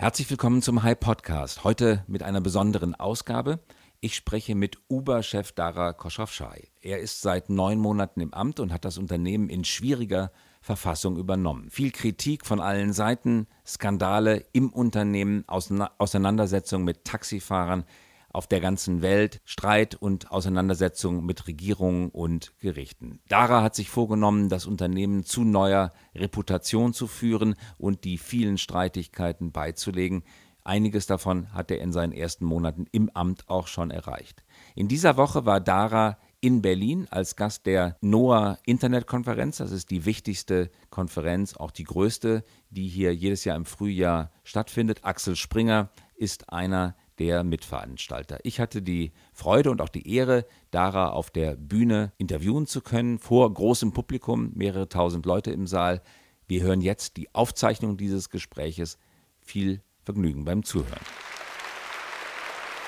Herzlich 0.00 0.30
willkommen 0.30 0.62
zum 0.62 0.84
High 0.84 1.00
Podcast. 1.00 1.64
Heute 1.64 2.04
mit 2.06 2.22
einer 2.22 2.40
besonderen 2.40 2.94
Ausgabe. 2.94 3.58
Ich 3.98 4.14
spreche 4.14 4.54
mit 4.54 4.78
Uber-Chef 4.88 5.50
Dara 5.50 5.92
Koschowschai. 5.92 6.68
Er 6.80 7.00
ist 7.00 7.20
seit 7.20 7.50
neun 7.50 7.80
Monaten 7.80 8.20
im 8.20 8.32
Amt 8.32 8.60
und 8.60 8.72
hat 8.72 8.84
das 8.84 8.96
Unternehmen 8.96 9.48
in 9.48 9.64
schwieriger 9.64 10.30
Verfassung 10.60 11.16
übernommen. 11.16 11.68
Viel 11.70 11.90
Kritik 11.90 12.46
von 12.46 12.60
allen 12.60 12.92
Seiten, 12.92 13.48
Skandale 13.66 14.46
im 14.52 14.72
Unternehmen, 14.72 15.42
Auseinandersetzungen 15.48 16.84
mit 16.84 17.02
Taxifahrern, 17.02 17.82
auf 18.30 18.46
der 18.46 18.60
ganzen 18.60 19.02
Welt 19.02 19.40
Streit 19.44 19.94
und 19.94 20.30
Auseinandersetzungen 20.30 21.24
mit 21.24 21.46
Regierungen 21.46 22.10
und 22.10 22.52
Gerichten. 22.60 23.20
Dara 23.28 23.62
hat 23.62 23.74
sich 23.74 23.88
vorgenommen, 23.88 24.48
das 24.48 24.66
Unternehmen 24.66 25.24
zu 25.24 25.44
neuer 25.44 25.92
Reputation 26.14 26.92
zu 26.92 27.06
führen 27.06 27.54
und 27.78 28.04
die 28.04 28.18
vielen 28.18 28.58
Streitigkeiten 28.58 29.52
beizulegen. 29.52 30.24
Einiges 30.62 31.06
davon 31.06 31.52
hat 31.54 31.70
er 31.70 31.80
in 31.80 31.92
seinen 31.92 32.12
ersten 32.12 32.44
Monaten 32.44 32.86
im 32.92 33.08
Amt 33.14 33.48
auch 33.48 33.68
schon 33.68 33.90
erreicht. 33.90 34.44
In 34.74 34.86
dieser 34.86 35.16
Woche 35.16 35.46
war 35.46 35.60
Dara 35.60 36.18
in 36.40 36.62
Berlin 36.62 37.08
als 37.10 37.36
Gast 37.36 37.66
der 37.66 37.96
NOAA 38.00 38.58
Internetkonferenz. 38.64 39.56
Das 39.56 39.72
ist 39.72 39.90
die 39.90 40.04
wichtigste 40.04 40.70
Konferenz, 40.90 41.56
auch 41.56 41.70
die 41.70 41.84
größte, 41.84 42.44
die 42.70 42.86
hier 42.86 43.14
jedes 43.14 43.44
Jahr 43.44 43.56
im 43.56 43.64
Frühjahr 43.64 44.30
stattfindet. 44.44 45.04
Axel 45.04 45.36
Springer 45.36 45.88
ist 46.16 46.52
einer 46.52 46.94
der 47.18 47.44
Mitveranstalter. 47.44 48.38
Ich 48.42 48.60
hatte 48.60 48.82
die 48.82 49.12
Freude 49.32 49.70
und 49.70 49.80
auch 49.80 49.88
die 49.88 50.14
Ehre, 50.14 50.46
Dara 50.70 51.10
auf 51.10 51.30
der 51.30 51.56
Bühne 51.56 52.12
interviewen 52.18 52.66
zu 52.66 52.80
können, 52.80 53.18
vor 53.18 53.52
großem 53.52 53.92
Publikum, 53.92 54.52
mehrere 54.54 54.88
tausend 54.88 55.26
Leute 55.26 55.50
im 55.50 55.66
Saal. 55.66 56.02
Wir 56.46 56.62
hören 56.62 56.80
jetzt 56.80 57.16
die 57.16 57.34
Aufzeichnung 57.34 57.96
dieses 57.96 58.30
Gespräches. 58.30 58.98
Viel 59.40 59.82
Vergnügen 60.04 60.44
beim 60.44 60.62
Zuhören. 60.62 61.00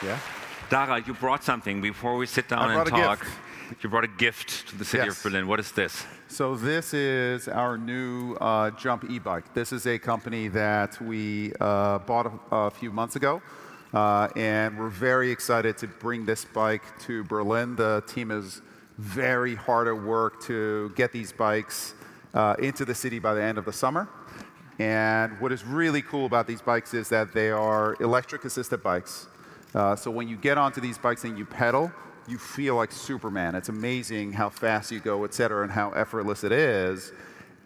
Yeah. 0.03 0.19
Dara, 0.71 0.99
you 0.99 1.13
brought 1.15 1.43
something 1.43 1.83
before 1.83 2.19
we 2.19 2.27
sit 2.27 2.51
down 2.51 2.71
and 2.71 2.89
talk. 2.89 3.27
You 3.83 3.91
brought 3.91 4.05
a 4.05 4.17
gift 4.19 4.69
to 4.69 4.77
the 4.77 4.85
city 4.85 5.07
yes. 5.07 5.17
of 5.17 5.23
Berlin. 5.23 5.47
What 5.47 5.61
is 5.61 5.73
this? 5.73 6.05
So 6.29 6.57
this 6.57 6.93
is 6.93 7.49
our 7.49 7.77
new 7.77 8.35
uh, 8.41 8.71
Jump 8.73 9.05
e-bike. 9.09 9.53
This 9.55 9.73
is 9.73 9.87
a 9.87 9.99
company 9.99 10.49
that 10.49 11.01
we 11.01 11.53
uh, 11.61 11.99
bought 11.99 12.27
a, 12.27 12.57
a 12.57 12.71
few 12.71 12.91
months 12.91 13.17
ago. 13.17 13.41
Uh, 13.93 14.29
and 14.37 14.79
we're 14.79 14.89
very 14.89 15.31
excited 15.33 15.77
to 15.79 15.89
bring 15.89 16.25
this 16.25 16.45
bike 16.45 16.83
to 17.01 17.25
Berlin. 17.25 17.75
The 17.75 18.05
team 18.07 18.31
is 18.31 18.63
very 18.99 19.55
hard 19.57 19.89
at 19.89 20.01
work 20.01 20.41
to 20.45 20.93
get 20.95 21.11
these 21.11 21.33
bikes 21.33 21.95
uh, 22.33 22.55
into 22.61 22.85
the 22.85 22.95
city 22.95 23.19
by 23.19 23.35
the 23.35 23.43
end 23.43 23.59
of 23.59 23.65
the 23.65 23.73
summer. 23.73 24.09
And 24.79 25.41
what 25.41 25.51
is 25.51 25.65
really 25.65 26.03
cool 26.03 26.25
about 26.25 26.47
these 26.47 26.63
bikes 26.63 26.95
is 26.95 27.09
that 27.09 27.35
they 27.35 27.51
are 27.51 27.97
electric 28.01 28.45
assisted 28.45 28.83
bikes. 28.83 29.27
Uh, 29.75 29.97
so 29.97 30.11
when 30.11 30.29
you 30.29 30.37
get 30.37 30.57
onto 30.57 30.81
these 30.81 30.97
bikes 30.97 31.25
and 31.25 31.37
you 31.37 31.45
pedal, 31.45 31.91
you 32.29 32.39
feel 32.39 32.77
like 32.77 32.93
Superman. 32.93 33.57
It's 33.57 33.71
amazing 33.71 34.33
how 34.33 34.51
fast 34.51 34.93
you 34.93 35.01
go, 35.01 35.25
et 35.25 35.35
cetera, 35.35 35.65
and 35.65 35.73
how 35.73 35.91
effortless 35.91 36.45
it 36.45 36.53
is. 36.53 37.13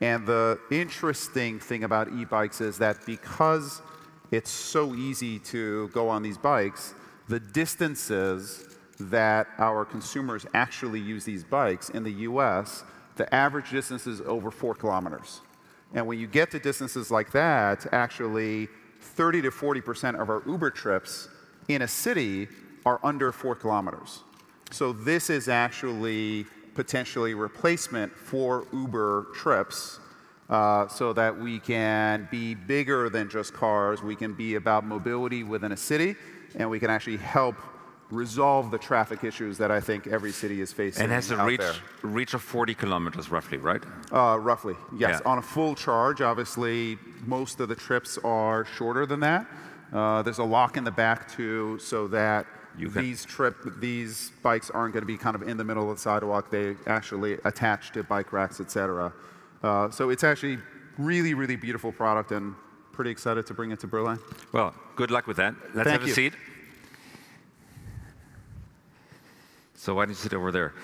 And 0.00 0.26
the 0.26 0.58
interesting 0.70 1.60
thing 1.60 1.84
about 1.84 2.12
e 2.12 2.24
bikes 2.24 2.60
is 2.60 2.78
that 2.78 3.04
because 3.04 3.82
it's 4.34 4.50
so 4.50 4.94
easy 4.94 5.38
to 5.38 5.88
go 5.88 6.08
on 6.08 6.22
these 6.22 6.38
bikes. 6.38 6.94
The 7.28 7.40
distances 7.40 8.76
that 8.98 9.48
our 9.58 9.84
consumers 9.84 10.46
actually 10.54 11.00
use 11.00 11.24
these 11.24 11.44
bikes 11.44 11.90
in 11.90 12.02
the 12.04 12.12
US, 12.28 12.84
the 13.16 13.32
average 13.34 13.70
distance 13.70 14.06
is 14.06 14.20
over 14.22 14.50
four 14.50 14.74
kilometers. 14.74 15.40
And 15.92 16.06
when 16.06 16.18
you 16.18 16.26
get 16.26 16.50
to 16.50 16.58
distances 16.58 17.10
like 17.10 17.30
that, 17.32 17.86
actually 17.92 18.68
30 19.00 19.42
to 19.42 19.50
40% 19.50 20.20
of 20.20 20.28
our 20.30 20.42
Uber 20.46 20.70
trips 20.70 21.28
in 21.68 21.82
a 21.82 21.88
city 21.88 22.48
are 22.84 22.98
under 23.02 23.32
four 23.32 23.54
kilometers. 23.54 24.20
So 24.70 24.92
this 24.92 25.30
is 25.30 25.48
actually 25.48 26.46
potentially 26.74 27.34
replacement 27.34 28.12
for 28.12 28.66
Uber 28.72 29.28
trips 29.34 30.00
uh, 30.48 30.88
so 30.88 31.12
that 31.12 31.38
we 31.38 31.58
can 31.58 32.28
be 32.30 32.54
bigger 32.54 33.08
than 33.08 33.28
just 33.28 33.54
cars. 33.54 34.02
We 34.02 34.16
can 34.16 34.34
be 34.34 34.56
about 34.56 34.84
mobility 34.84 35.42
within 35.42 35.72
a 35.72 35.76
city, 35.76 36.16
and 36.56 36.68
we 36.68 36.78
can 36.78 36.90
actually 36.90 37.16
help 37.18 37.56
resolve 38.10 38.70
the 38.70 38.78
traffic 38.78 39.24
issues 39.24 39.58
that 39.58 39.70
I 39.70 39.80
think 39.80 40.06
every 40.06 40.30
city 40.30 40.60
is 40.60 40.72
facing. 40.72 41.02
And 41.02 41.12
has 41.12 41.30
a 41.30 41.44
reach, 41.44 41.60
there. 41.60 41.74
reach 42.02 42.34
of 42.34 42.42
40 42.42 42.74
kilometers, 42.74 43.30
roughly, 43.30 43.58
right? 43.58 43.82
Uh, 44.12 44.38
roughly, 44.38 44.76
yes. 44.96 45.20
Yeah. 45.22 45.30
On 45.30 45.38
a 45.38 45.42
full 45.42 45.74
charge, 45.74 46.20
obviously, 46.20 46.98
most 47.26 47.60
of 47.60 47.68
the 47.68 47.74
trips 47.74 48.18
are 48.22 48.64
shorter 48.64 49.06
than 49.06 49.20
that. 49.20 49.46
Uh, 49.92 50.22
there's 50.22 50.38
a 50.38 50.44
lock 50.44 50.76
in 50.76 50.84
the 50.84 50.90
back 50.90 51.30
too, 51.30 51.78
so 51.78 52.08
that 52.08 52.46
these 52.76 53.24
trip 53.24 53.56
these 53.78 54.32
bikes 54.42 54.68
aren't 54.70 54.92
going 54.92 55.02
to 55.02 55.06
be 55.06 55.16
kind 55.16 55.36
of 55.36 55.42
in 55.42 55.56
the 55.56 55.64
middle 55.64 55.88
of 55.90 55.96
the 55.96 56.02
sidewalk. 56.02 56.50
They 56.50 56.76
actually 56.86 57.34
attach 57.44 57.92
to 57.92 58.02
bike 58.02 58.32
racks, 58.32 58.60
etc. 58.60 59.12
Uh, 59.64 59.90
so 59.90 60.10
it's 60.10 60.22
actually 60.22 60.58
really, 60.98 61.32
really 61.32 61.56
beautiful 61.56 61.90
product 61.90 62.32
and 62.32 62.54
pretty 62.92 63.10
excited 63.10 63.46
to 63.46 63.54
bring 63.54 63.70
it 63.70 63.80
to 63.80 63.86
Berlin. 63.86 64.18
Well, 64.52 64.74
good 64.94 65.10
luck 65.10 65.26
with 65.26 65.38
that. 65.38 65.54
Let's 65.74 65.88
Thank 65.88 66.02
have 66.02 66.10
a 66.10 66.12
seat. 66.12 66.34
So 69.74 69.94
why 69.94 70.02
don't 70.04 70.10
you 70.10 70.16
sit 70.16 70.34
over 70.34 70.52
there? 70.52 70.74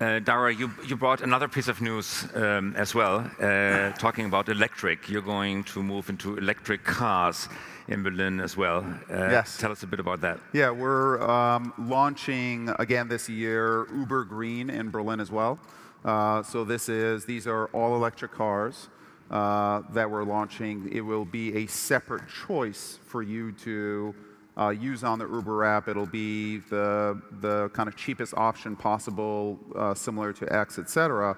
Uh, 0.00 0.18
Dara, 0.18 0.52
you, 0.52 0.72
you 0.84 0.96
brought 0.96 1.20
another 1.20 1.46
piece 1.46 1.68
of 1.68 1.80
news 1.80 2.26
um, 2.34 2.74
as 2.76 2.96
well, 2.96 3.30
uh, 3.40 3.90
talking 3.98 4.26
about 4.26 4.48
electric. 4.48 5.08
You're 5.08 5.22
going 5.22 5.62
to 5.64 5.80
move 5.80 6.10
into 6.10 6.36
electric 6.36 6.82
cars 6.82 7.48
in 7.86 8.02
Berlin 8.02 8.40
as 8.40 8.56
well. 8.56 8.80
Uh, 9.08 9.30
yes. 9.30 9.56
Tell 9.56 9.70
us 9.70 9.84
a 9.84 9.86
bit 9.86 10.00
about 10.00 10.20
that. 10.22 10.40
Yeah, 10.52 10.70
we're 10.70 11.22
um, 11.22 11.72
launching 11.78 12.70
again 12.80 13.06
this 13.06 13.28
year 13.28 13.86
Uber 13.94 14.24
Green 14.24 14.68
in 14.68 14.90
Berlin 14.90 15.20
as 15.20 15.30
well. 15.30 15.60
Uh, 16.04 16.42
so 16.42 16.64
this 16.64 16.88
is, 16.88 17.24
these 17.24 17.46
are 17.46 17.66
all 17.68 17.94
electric 17.94 18.30
cars 18.32 18.88
uh, 19.30 19.80
that 19.92 20.10
we're 20.10 20.24
launching. 20.24 20.90
It 20.92 21.00
will 21.00 21.24
be 21.24 21.56
a 21.56 21.66
separate 21.66 22.24
choice 22.28 22.98
for 23.06 23.22
you 23.22 23.52
to 23.52 24.14
uh, 24.56 24.68
use 24.68 25.02
on 25.02 25.18
the 25.18 25.26
Uber 25.26 25.64
app. 25.64 25.88
It'll 25.88 26.04
be 26.04 26.58
the, 26.58 27.20
the 27.40 27.70
kind 27.70 27.88
of 27.88 27.96
cheapest 27.96 28.34
option 28.36 28.76
possible, 28.76 29.58
uh, 29.74 29.94
similar 29.94 30.32
to 30.34 30.52
X, 30.52 30.78
et 30.78 30.90
cetera. 30.90 31.36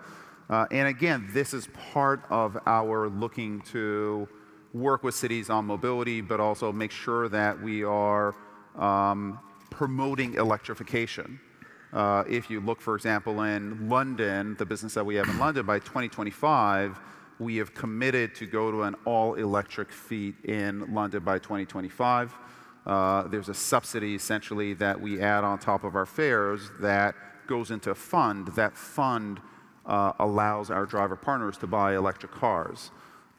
Uh, 0.51 0.67
and 0.71 0.89
again, 0.89 1.29
this 1.33 1.55
is 1.55 1.69
part 1.93 2.25
of 2.29 2.59
our 2.67 3.09
looking 3.09 3.61
to 3.63 4.29
work 4.75 5.03
with 5.03 5.15
cities 5.15 5.49
on 5.49 5.65
mobility, 5.65 6.21
but 6.21 6.41
also 6.41 6.73
make 6.73 6.91
sure 6.91 7.29
that 7.29 7.61
we 7.63 7.83
are 7.85 8.35
um, 8.77 9.39
promoting 9.71 10.35
electrification. 10.35 11.41
Uh, 11.97 12.25
if 12.29 12.51
you 12.51 12.61
look, 12.61 12.79
for 12.79 12.95
example, 12.95 13.41
in 13.41 13.89
London, 13.89 14.55
the 14.59 14.67
business 14.67 14.93
that 14.93 15.07
we 15.07 15.15
have 15.15 15.27
in 15.31 15.39
London, 15.39 15.65
by 15.65 15.79
2025, 15.79 17.01
we 17.39 17.57
have 17.57 17.73
committed 17.73 18.35
to 18.35 18.45
go 18.45 18.71
to 18.71 18.83
an 18.83 18.95
all 19.07 19.33
electric 19.33 19.91
fleet 19.91 20.35
in 20.45 20.93
London 20.93 21.25
by 21.25 21.39
2025. 21.39 22.35
Uh, 22.85 23.27
there's 23.29 23.49
a 23.49 23.55
subsidy 23.55 24.15
essentially 24.15 24.75
that 24.75 25.01
we 25.01 25.23
add 25.23 25.43
on 25.43 25.59
top 25.59 25.85
of 25.85 25.97
our 25.97 26.05
fares 26.05 26.71
that 26.81 27.15
goes 27.47 27.71
into 27.71 27.91
a 27.91 27.95
fund. 27.95 28.49
That 28.49 28.77
fund 28.77 29.41
uh, 29.87 30.13
allows 30.19 30.71
our 30.71 30.85
driver 30.85 31.17
partners 31.17 31.57
to 31.59 31.67
buy 31.67 31.97
electric 31.97 32.31
cars. 32.31 32.91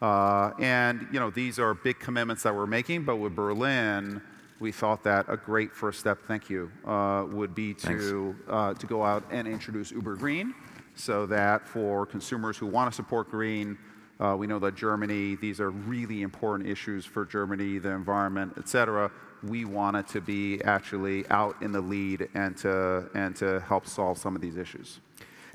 Uh, 0.01 0.51
and 0.59 1.07
you 1.11 1.19
know 1.19 1.29
these 1.29 1.59
are 1.59 1.75
big 1.75 1.99
commitments 1.99 2.41
that 2.41 2.55
we're 2.55 2.65
making, 2.65 3.03
but 3.03 3.17
with 3.17 3.35
Berlin, 3.35 4.19
we 4.59 4.71
thought 4.71 5.03
that 5.03 5.25
a 5.29 5.37
great 5.37 5.71
first 5.73 5.99
step, 5.99 6.19
thank 6.27 6.49
you, 6.49 6.71
uh, 6.85 7.25
would 7.29 7.53
be 7.53 7.73
to, 7.73 8.35
uh, 8.49 8.73
to 8.73 8.87
go 8.87 9.03
out 9.03 9.23
and 9.31 9.47
introduce 9.47 9.91
Uber 9.91 10.15
Green 10.15 10.53
so 10.95 11.25
that 11.27 11.67
for 11.67 12.05
consumers 12.05 12.57
who 12.57 12.65
want 12.65 12.91
to 12.91 12.95
support 12.95 13.29
green, 13.29 13.77
uh, 14.19 14.35
we 14.35 14.47
know 14.47 14.57
that 14.57 14.75
Germany, 14.75 15.35
these 15.35 15.59
are 15.59 15.69
really 15.69 16.23
important 16.23 16.67
issues 16.67 17.05
for 17.05 17.23
Germany, 17.23 17.77
the 17.77 17.91
environment, 17.91 18.53
et 18.57 18.67
cetera. 18.67 19.11
We 19.43 19.65
wanted 19.65 20.07
to 20.07 20.21
be 20.21 20.59
actually 20.63 21.27
out 21.29 21.55
in 21.61 21.71
the 21.71 21.81
lead 21.81 22.27
and 22.33 22.57
to, 22.57 23.07
and 23.13 23.35
to 23.35 23.59
help 23.59 23.85
solve 23.85 24.17
some 24.17 24.35
of 24.35 24.41
these 24.41 24.57
issues. 24.57 24.99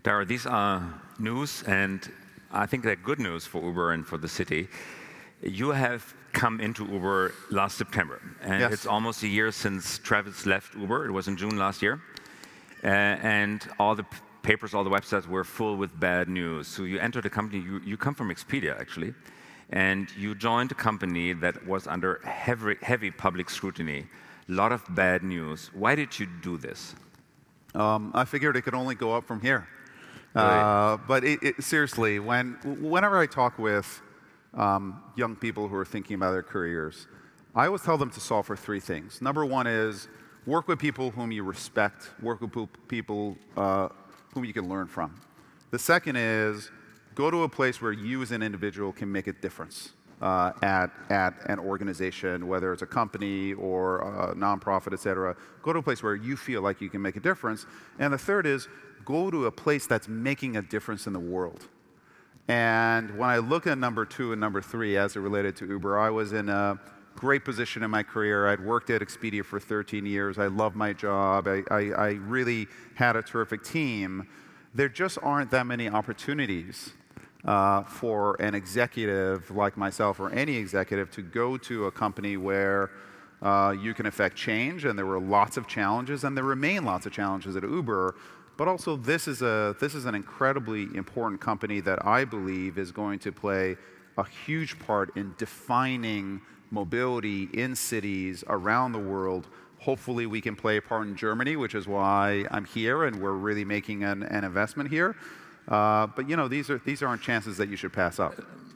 Dara, 0.05 0.25
these 0.25 0.47
are 0.47 0.83
news, 1.19 1.65
and 1.67 2.09
I 2.53 2.67
think 2.67 2.85
they're 2.85 2.95
good 2.95 3.19
news 3.19 3.45
for 3.47 3.61
Uber 3.65 3.93
and 3.93 4.07
for 4.07 4.19
the 4.19 4.29
city. 4.29 4.69
You 5.43 5.71
have 5.71 6.15
come 6.33 6.61
into 6.61 6.87
Uber 6.87 7.35
last 7.51 7.77
September, 7.79 8.21
and 8.43 8.61
yes. 8.61 8.73
it's 8.73 8.87
almost 8.87 9.23
a 9.23 9.29
year 9.29 9.53
since 9.53 9.99
Travis 9.99 10.47
left 10.47 10.75
Uber. 10.75 11.07
It 11.07 11.13
was 11.13 11.29
in 11.29 11.37
June 11.37 11.57
last 11.59 11.83
year, 11.83 12.01
uh, 12.85 12.87
and 12.87 13.67
all 13.79 13.95
the 13.95 14.07
papers, 14.43 14.75
all 14.75 14.85
the 14.85 14.91
websites 14.91 15.27
were 15.27 15.45
full 15.45 15.77
with 15.77 15.99
bad 15.99 16.29
news. 16.29 16.67
So 16.67 16.85
you 16.85 16.99
entered 16.99 17.27
a 17.27 17.31
company. 17.31 17.63
You, 17.63 17.81
you 17.85 17.97
come 17.97 18.15
from 18.15 18.31
Expedia, 18.31 18.79
actually, 18.81 19.15
and 19.71 20.09
you 20.17 20.35
joined 20.35 20.73
a 20.73 20.75
company 20.75 21.33
that 21.35 21.67
was 21.67 21.87
under 21.87 22.21
heavy, 22.25 22.77
heavy 22.83 23.11
public 23.11 23.49
scrutiny. 23.51 24.07
A 24.49 24.53
lot 24.53 24.73
of 24.73 24.83
bad 24.95 25.23
news. 25.23 25.71
Why 25.73 25.95
did 25.95 26.19
you 26.19 26.27
do 26.43 26.59
this? 26.59 26.95
Um, 27.75 28.11
I 28.15 28.25
figured 28.25 28.57
it 28.57 28.63
could 28.63 28.75
only 28.75 28.95
go 28.95 29.15
up 29.15 29.27
from 29.27 29.41
here. 29.41 29.67
Right. 30.35 30.93
Uh, 30.93 30.97
but 30.97 31.25
it, 31.25 31.43
it, 31.43 31.63
seriously, 31.63 32.19
when, 32.19 32.55
whenever 32.65 33.19
I 33.19 33.27
talk 33.27 33.59
with 33.59 34.03
um, 34.55 35.03
young 35.17 35.37
people 35.37 35.69
who 35.69 35.77
are 35.77 35.85
thinking 35.85 36.17
about 36.17 36.33
their 36.33 36.43
careers. 36.43 37.07
I 37.55 37.67
always 37.67 37.83
tell 37.83 37.99
them 37.99 38.11
to 38.11 38.21
solve 38.21 38.47
for 38.47 38.57
three 38.57 38.81
things. 38.81 39.21
Number 39.21 39.45
one 39.45 39.67
is 39.67 40.09
work 40.47 40.69
with 40.69 40.79
people 40.79 41.11
whom 41.11 41.31
you 41.33 41.43
respect, 41.43 42.11
work 42.21 42.41
with 42.41 42.69
people 42.89 43.37
uh, 43.57 43.89
whom 44.35 44.45
you 44.45 44.53
can 44.53 44.69
learn 44.69 44.87
from. 44.87 45.21
The 45.71 45.79
second 45.79 46.17
is 46.17 46.71
go 47.15 47.31
to 47.31 47.43
a 47.43 47.49
place 47.49 47.83
where 47.83 47.93
you 47.93 48.23
as 48.23 48.31
an 48.33 48.43
individual 48.43 48.93
can 48.93 49.11
make 49.13 49.27
a 49.27 49.33
difference 49.33 49.93
uh, 50.23 50.53
at, 50.63 50.91
at 51.11 51.35
an 51.47 51.59
organization, 51.59 52.47
whether 52.47 52.73
it's 52.73 52.83
a 52.83 52.87
company 52.87 53.53
or 53.55 53.99
a 53.99 54.35
nonprofit, 54.35 54.93
et 54.93 55.01
cetera. 55.01 55.37
Go 55.63 55.73
to 55.73 55.81
a 55.81 55.83
place 55.83 56.03
where 56.03 56.15
you 56.15 56.37
feel 56.37 56.63
like 56.63 56.81
you 56.81 56.89
can 56.89 57.03
make 57.03 57.17
a 57.17 57.21
difference. 57.21 57.67
And 57.99 58.13
the 58.13 58.19
third 58.19 58.47
is 58.47 58.69
go 59.05 59.31
to 59.31 59.47
a 59.47 59.51
place 59.51 59.87
that's 59.87 60.09
making 60.09 60.57
a 60.57 60.63
difference 60.63 61.07
in 61.07 61.13
the 61.13 61.21
world. 61.21 61.69
And 62.49 63.17
when 63.19 63.29
I 63.29 63.39
look 63.39 63.67
at 63.67 63.79
number 63.79 64.05
two 64.05 64.33
and 64.33 64.41
number 64.41 64.61
three 64.61 64.97
as 64.97 65.17
it 65.17 65.21
related 65.21 65.57
to 65.57 65.67
Uber, 65.67 65.99
I 65.99 66.11
was 66.11 66.33
in 66.33 66.49
a 66.49 66.79
great 67.15 67.45
position 67.45 67.83
in 67.83 67.91
my 67.91 68.03
career. 68.03 68.49
I'd 68.49 68.65
worked 68.65 68.91
at 68.91 69.01
Expedia 69.01 69.45
for 69.45 69.61
13 69.61 70.05
years. 70.07 70.39
I 70.39 70.47
loved 70.47 70.75
my 70.75 70.93
job. 70.93 71.47
I, 71.47 71.63
I, 71.71 71.91
I 71.91 72.09
really 72.13 72.67
had 72.95 73.17
a 73.17 73.23
terrific 73.23 73.63
team. 73.63 74.27
There 74.75 74.89
just 74.89 75.19
aren't 75.23 75.51
that 75.51 75.67
many 75.67 75.89
opportunities 75.89 76.93
uh, 77.45 77.83
for 77.85 78.41
an 78.41 78.55
executive 78.55 79.51
like 79.51 79.77
myself 79.77 80.21
or 80.21 80.31
any 80.31 80.57
executive 80.57 81.11
to 81.13 81.23
go 81.23 81.57
to 81.59 81.87
a 81.87 81.91
company 81.91 82.37
where 82.37 82.91
uh, 83.43 83.75
you 83.79 83.93
can 83.93 84.07
affect 84.07 84.37
change, 84.37 84.85
and 84.85 84.97
there 84.97 85.07
were 85.07 85.21
lots 85.21 85.57
of 85.57 85.67
challenges, 85.67 86.23
and 86.23 86.37
there 86.37 86.45
remain 86.45 86.85
lots 86.85 87.07
of 87.07 87.13
challenges 87.13 87.57
at 87.57 87.65
Uber. 87.65 88.15
But 88.57 88.69
also, 88.69 88.97
this 88.97 89.27
is, 89.29 89.43
a, 89.43 89.75
this 89.81 89.95
is 89.95 90.05
an 90.05 90.15
incredibly 90.15 90.83
important 90.95 91.41
company 91.41 91.81
that 91.81 92.05
I 92.07 92.25
believe 92.25 92.79
is 92.79 92.93
going 92.93 93.19
to 93.21 93.33
play 93.33 93.77
a 94.19 94.25
huge 94.25 94.79
part 94.79 95.17
in 95.17 95.35
defining 95.39 96.41
mobility 96.71 97.49
in 97.53 97.75
cities 97.75 98.45
around 98.49 98.93
the 98.93 98.99
world. 98.99 99.49
Hopefully, 99.81 100.27
we 100.27 100.41
can 100.41 100.55
play 100.55 100.77
a 100.77 100.83
part 100.83 101.07
in 101.07 101.17
Germany, 101.17 101.57
which 101.57 101.75
is 101.75 101.89
why 101.89 102.47
I'm 102.51 102.65
here, 102.65 103.05
and 103.05 103.21
we're 103.21 103.33
really 103.33 103.65
making 103.65 104.05
an, 104.05 104.23
an 104.23 104.45
investment 104.45 104.91
here. 104.91 105.17
Uh, 105.67 106.07
but 106.09 106.29
you 106.29 106.37
know, 106.37 106.49
these 106.49 106.71
are 106.71 106.79
these 106.85 107.03
aren't 107.03 107.23
chances 107.23 107.57
that 107.57 107.69
you 107.69 107.77
should 107.77 107.93
pass 107.93 108.19
up. 108.19 108.35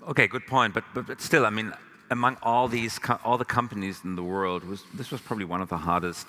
Okay, 0.09 0.27
good 0.27 0.47
point. 0.47 0.75
But 0.75 0.85
but, 0.95 1.07
but 1.07 1.21
still, 1.21 1.45
I 1.45 1.51
mean, 1.51 1.73
among 2.11 2.37
all 2.43 2.69
these 2.69 2.99
all 3.25 3.39
the 3.39 3.45
companies 3.45 4.01
in 4.05 4.17
the 4.17 4.23
world, 4.23 4.65
was, 4.65 4.85
this 4.95 5.11
was 5.11 5.21
probably 5.21 5.45
one 5.45 5.61
of 5.61 5.69
the 5.69 5.77
hardest 5.77 6.27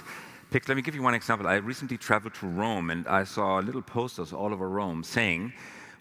Let 0.54 0.70
me 0.70 0.82
give 0.82 0.96
you 0.96 1.02
one 1.02 1.14
example. 1.14 1.46
I 1.46 1.56
recently 1.56 1.98
traveled 1.98 2.34
to 2.36 2.48
Rome, 2.48 2.90
and 2.90 3.06
I 3.08 3.26
saw 3.26 3.58
little 3.58 3.82
posters 3.82 4.32
all 4.32 4.54
over 4.54 4.70
Rome 4.70 5.04
saying, 5.04 5.54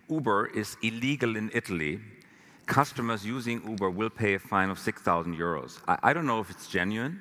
"Uber 0.08 0.46
is 0.54 0.76
illegal 0.82 1.36
in 1.36 1.50
Italy." 1.52 2.00
Customers 2.66 3.24
using 3.24 3.60
Uber 3.68 3.90
will 3.90 4.10
pay 4.10 4.34
a 4.34 4.38
fine 4.38 4.70
of 4.70 4.78
6,000 4.78 5.36
euros. 5.36 5.80
I, 5.88 5.98
I 6.02 6.12
don't 6.12 6.26
know 6.26 6.40
if 6.40 6.50
it's 6.50 6.68
genuine 6.68 7.20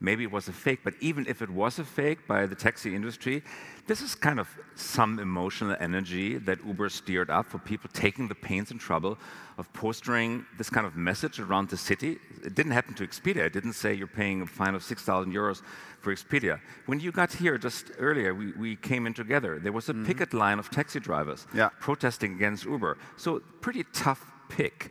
maybe 0.00 0.24
it 0.24 0.32
was 0.32 0.48
a 0.48 0.52
fake, 0.52 0.80
but 0.82 0.94
even 1.00 1.26
if 1.26 1.42
it 1.42 1.50
was 1.50 1.78
a 1.78 1.84
fake 1.84 2.26
by 2.26 2.46
the 2.46 2.54
taxi 2.54 2.94
industry, 2.94 3.42
this 3.86 4.00
is 4.00 4.14
kind 4.14 4.40
of 4.40 4.48
some 4.74 5.18
emotional 5.18 5.76
energy 5.78 6.38
that 6.38 6.64
Uber 6.64 6.88
steered 6.88 7.30
up 7.30 7.46
for 7.46 7.58
people 7.58 7.90
taking 7.92 8.26
the 8.28 8.34
pains 8.34 8.70
and 8.70 8.80
trouble 8.80 9.18
of 9.58 9.70
postering 9.72 10.46
this 10.56 10.70
kind 10.70 10.86
of 10.86 10.96
message 10.96 11.38
around 11.38 11.68
the 11.68 11.76
city. 11.76 12.18
It 12.42 12.54
didn't 12.54 12.72
happen 12.72 12.94
to 12.94 13.06
Expedia. 13.06 13.44
It 13.44 13.52
didn't 13.52 13.74
say 13.74 13.92
you're 13.92 14.06
paying 14.06 14.42
a 14.42 14.46
fine 14.46 14.74
of 14.74 14.82
6,000 14.82 15.32
euros 15.32 15.62
for 16.00 16.14
Expedia. 16.14 16.60
When 16.86 16.98
you 16.98 17.12
got 17.12 17.32
here 17.32 17.58
just 17.58 17.90
earlier, 17.98 18.34
we, 18.34 18.52
we 18.52 18.76
came 18.76 19.06
in 19.06 19.12
together. 19.12 19.58
There 19.58 19.72
was 19.72 19.88
a 19.88 19.92
mm-hmm. 19.92 20.06
picket 20.06 20.32
line 20.32 20.58
of 20.58 20.70
taxi 20.70 21.00
drivers 21.00 21.46
yeah. 21.54 21.68
protesting 21.80 22.34
against 22.34 22.64
Uber. 22.64 22.96
So, 23.16 23.40
pretty 23.60 23.84
tough 23.92 24.24
pick 24.48 24.90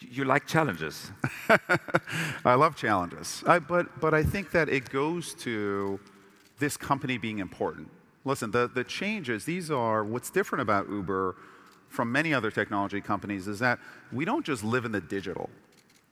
you 0.00 0.24
like 0.24 0.46
challenges. 0.46 1.10
I 2.44 2.54
love 2.54 2.76
challenges. 2.76 3.42
I, 3.46 3.58
but, 3.58 4.00
but 4.00 4.14
I 4.14 4.22
think 4.22 4.52
that 4.52 4.68
it 4.68 4.90
goes 4.90 5.34
to 5.34 5.98
this 6.58 6.76
company 6.76 7.18
being 7.18 7.38
important. 7.38 7.90
Listen, 8.24 8.50
the, 8.50 8.68
the 8.68 8.84
changes, 8.84 9.44
these 9.44 9.70
are 9.70 10.04
what's 10.04 10.30
different 10.30 10.62
about 10.62 10.88
Uber 10.88 11.36
from 11.88 12.12
many 12.12 12.34
other 12.34 12.50
technology 12.50 13.00
companies 13.00 13.48
is 13.48 13.58
that 13.60 13.78
we 14.12 14.24
don't 14.24 14.44
just 14.44 14.62
live 14.62 14.84
in 14.84 14.92
the 14.92 15.00
digital. 15.00 15.48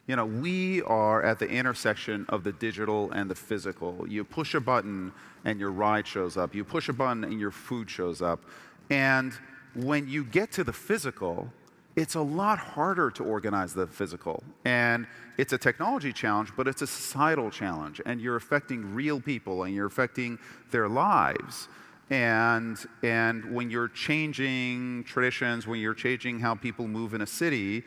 You 0.07 0.17
know, 0.17 0.25
we 0.25 0.83
are 0.83 1.23
at 1.23 1.39
the 1.39 1.49
intersection 1.49 2.27
of 2.29 2.45
the 2.45 2.53
digital 2.53 3.11
and 3.11 3.29
the 3.29 3.35
physical. 3.35 4.07
You 4.09 4.25
push 4.25 4.55
a 4.55 4.61
button 4.61 5.13
and 5.45 5.59
your 5.59 5.73
ride 5.73 6.07
shows 6.07 6.37
up. 6.37 6.55
You 6.55 6.65
push 6.65 6.89
a 6.89 6.93
button 6.93 7.25
and 7.25 7.41
your 7.41 7.51
food 7.51 7.91
shows 7.91 8.23
up. 8.23 8.41
And 8.89 9.33
when 9.75 10.09
you 10.09 10.25
get 10.25 10.53
to 10.53 10.65
the 10.65 10.73
physical, 10.73 11.53
it's 11.97 12.15
a 12.15 12.21
lot 12.21 12.59
harder 12.59 13.11
to 13.11 13.25
organize 13.25 13.73
the 13.73 13.87
physical. 13.87 14.45
And 14.67 15.07
it's 15.39 15.55
a 15.55 15.59
technology 15.59 16.13
challenge, 16.13 16.51
but 16.55 16.69
it's 16.69 16.83
a 16.83 16.87
societal 16.87 17.51
challenge. 17.51 18.03
And 18.05 18.21
you're 18.21 18.37
affecting 18.37 18.95
real 18.95 19.19
people 19.19 19.65
and 19.65 19.75
you're 19.75 19.87
affecting 19.87 20.39
their 20.71 20.89
lives. 20.89 21.69
And, 22.11 22.79
and 23.03 23.53
when 23.53 23.71
you're 23.71 23.89
changing 23.89 25.05
traditions, 25.05 25.67
when 25.67 25.81
you're 25.81 25.95
changing 25.95 26.39
how 26.39 26.55
people 26.55 26.87
move 26.87 27.15
in 27.15 27.23
a 27.23 27.27
city, 27.27 27.83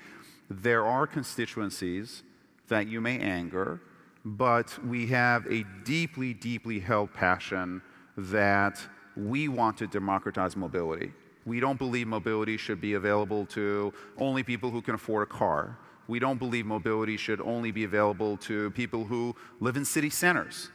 there 0.50 0.86
are 0.86 1.06
constituencies 1.06 2.24
that 2.68 2.88
you 2.88 3.02
may 3.02 3.20
anger, 3.20 3.80
but 4.26 4.84
we 4.86 5.08
have 5.08 5.46
a 5.48 5.64
deeply, 5.86 6.34
deeply 6.34 6.80
held 6.80 7.14
passion 7.14 7.82
that 8.18 8.80
we 9.16 9.48
want 9.48 9.78
to 9.78 9.88
democratize 9.88 10.56
mobility. 10.56 11.14
We 11.50 11.60
don't 11.60 11.80
believe 11.80 12.06
mobility 12.06 12.58
should 12.58 12.80
be 12.80 12.94
available 12.94 13.44
to 13.58 13.92
only 14.20 14.44
people 14.44 14.70
who 14.70 14.84
can 14.84 14.94
afford 14.94 15.24
a 15.24 15.32
car. 15.32 15.80
We 16.08 16.20
don't 16.20 16.38
believe 16.38 16.68
mobility 16.68 17.18
should 17.18 17.42
only 17.42 17.72
be 17.72 17.86
available 17.86 18.38
to 18.50 18.70
people 18.72 19.04
who 19.06 19.36
live 19.60 19.76
in 19.76 19.84
city 19.84 20.12
centers. 20.12 20.70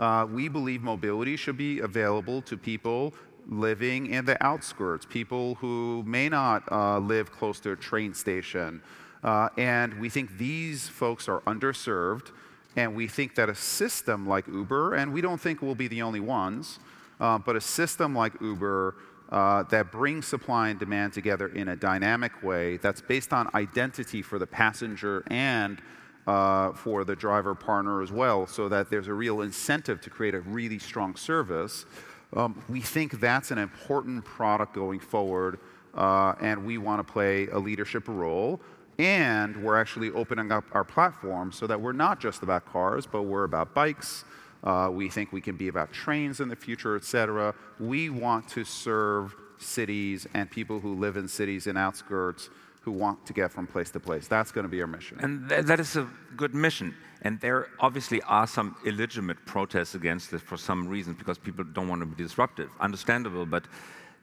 Uh, 0.00 0.26
we 0.28 0.48
believe 0.48 0.82
mobility 0.82 1.36
should 1.36 1.56
be 1.56 1.78
available 1.78 2.42
to 2.42 2.56
people 2.56 3.14
living 3.48 4.08
in 4.08 4.24
the 4.24 4.36
outskirts, 4.44 5.06
people 5.06 5.54
who 5.60 6.02
may 6.04 6.28
not 6.28 6.64
uh, 6.72 6.98
live 6.98 7.30
close 7.30 7.60
to 7.60 7.70
a 7.70 7.76
train 7.76 8.12
station. 8.12 8.82
Uh, 9.22 9.48
and 9.56 9.94
we 10.00 10.08
think 10.08 10.36
these 10.38 10.88
folks 10.88 11.28
are 11.28 11.40
underserved. 11.42 12.32
And 12.74 12.96
we 12.96 13.06
think 13.06 13.36
that 13.36 13.48
a 13.48 13.54
system 13.54 14.26
like 14.26 14.48
Uber, 14.48 14.94
and 14.94 15.14
we 15.14 15.20
don't 15.20 15.40
think 15.40 15.62
we'll 15.62 15.76
be 15.76 15.86
the 15.86 16.02
only 16.02 16.20
ones, 16.20 16.80
uh, 17.20 17.38
but 17.38 17.54
a 17.54 17.60
system 17.60 18.12
like 18.12 18.32
Uber 18.40 18.96
uh, 19.30 19.62
that 19.64 19.90
brings 19.90 20.26
supply 20.26 20.68
and 20.68 20.78
demand 20.78 21.12
together 21.12 21.48
in 21.48 21.68
a 21.68 21.76
dynamic 21.76 22.42
way 22.42 22.76
that's 22.76 23.00
based 23.00 23.32
on 23.32 23.50
identity 23.54 24.22
for 24.22 24.38
the 24.38 24.46
passenger 24.46 25.24
and 25.28 25.80
uh, 26.26 26.72
for 26.72 27.04
the 27.04 27.14
driver 27.14 27.54
partner 27.54 28.02
as 28.02 28.10
well, 28.10 28.46
so 28.46 28.68
that 28.68 28.90
there's 28.90 29.08
a 29.08 29.14
real 29.14 29.42
incentive 29.42 30.00
to 30.00 30.10
create 30.10 30.34
a 30.34 30.40
really 30.40 30.78
strong 30.78 31.14
service. 31.16 31.86
Um, 32.34 32.60
we 32.68 32.80
think 32.80 33.20
that's 33.20 33.50
an 33.50 33.58
important 33.58 34.24
product 34.24 34.74
going 34.74 35.00
forward, 35.00 35.60
uh, 35.94 36.34
and 36.40 36.64
we 36.64 36.78
want 36.78 37.06
to 37.06 37.12
play 37.12 37.46
a 37.48 37.58
leadership 37.58 38.08
role. 38.08 38.60
And 38.98 39.62
we're 39.62 39.78
actually 39.78 40.10
opening 40.12 40.50
up 40.50 40.64
our 40.72 40.82
platform 40.82 41.52
so 41.52 41.66
that 41.66 41.80
we're 41.80 41.92
not 41.92 42.18
just 42.18 42.42
about 42.42 42.64
cars, 42.64 43.06
but 43.06 43.22
we're 43.22 43.44
about 43.44 43.74
bikes, 43.74 44.24
uh, 44.66 44.90
we 44.92 45.08
think 45.08 45.32
we 45.32 45.40
can 45.40 45.56
be 45.56 45.68
about 45.68 45.92
trains 45.92 46.40
in 46.40 46.48
the 46.48 46.56
future, 46.56 46.96
et 46.96 47.04
cetera. 47.04 47.54
We 47.80 48.10
want 48.10 48.48
to 48.48 48.64
serve 48.64 49.34
cities 49.58 50.26
and 50.34 50.50
people 50.50 50.80
who 50.80 50.92
live 50.94 51.16
in 51.16 51.28
cities 51.28 51.66
and 51.66 51.78
outskirts 51.78 52.50
who 52.82 52.92
want 52.92 53.24
to 53.26 53.32
get 53.32 53.50
from 53.50 53.66
place 53.66 53.90
to 53.90 54.00
place. 54.00 54.28
That's 54.28 54.52
going 54.52 54.64
to 54.64 54.68
be 54.68 54.80
our 54.80 54.86
mission. 54.86 55.18
And 55.20 55.48
th- 55.48 55.64
that 55.66 55.80
is 55.80 55.96
a 55.96 56.08
good 56.36 56.54
mission. 56.54 56.94
And 57.22 57.40
there 57.40 57.68
obviously 57.80 58.20
are 58.22 58.46
some 58.46 58.76
illegitimate 58.84 59.38
protests 59.46 59.94
against 59.94 60.30
this 60.30 60.42
for 60.42 60.56
some 60.56 60.86
reasons 60.86 61.16
because 61.16 61.38
people 61.38 61.64
don't 61.64 61.88
want 61.88 62.00
to 62.02 62.06
be 62.06 62.22
disruptive. 62.22 62.70
Understandable, 62.80 63.46
but 63.46 63.64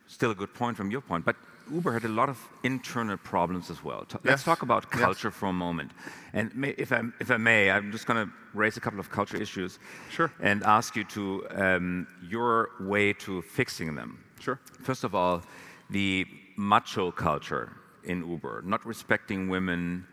still 0.08 0.32
a 0.32 0.36
good 0.36 0.54
point 0.54 0.78
from 0.78 0.92
your 0.92 1.02
point. 1.02 1.26
But 1.26 1.36
Uber 1.72 1.94
had 1.94 2.06
a 2.06 2.10
lot 2.10 2.30
of 2.30 2.38
internal 2.64 3.18
problems 3.18 3.70
as 3.70 3.84
well. 3.84 4.06
Let's 4.24 4.44
talk 4.44 4.62
about 4.62 4.90
culture 4.90 5.30
yes. 5.30 5.38
for 5.38 5.48
a 5.48 5.54
moment. 5.54 5.92
And 6.34 6.56
may, 6.56 6.70
if, 6.78 6.92
I, 6.92 7.02
if 7.20 7.32
I 7.32 7.38
may, 7.38 7.72
I'm 7.72 7.92
just 7.92 8.06
going 8.06 8.26
to 8.26 8.32
raise 8.54 8.78
a 8.78 8.80
couple 8.80 9.00
of 9.00 9.10
culture 9.10 9.38
issues. 9.38 9.80
Sure. 10.10 10.32
And 10.40 10.64
ask 10.64 10.96
you 10.96 11.04
to 11.06 11.48
um, 11.52 12.08
your 12.22 12.72
way 12.80 13.14
to 13.14 13.42
fixing 13.42 13.96
them. 13.96 14.24
Sure. 14.40 14.60
First 14.82 15.04
of 15.04 15.16
all, 15.16 15.42
the 15.90 16.26
macho 16.58 17.12
culture 17.12 17.74
in 18.04 18.28
Uber, 18.30 18.64
not 18.66 18.86
respecting 18.86 19.48
women, 19.48 20.06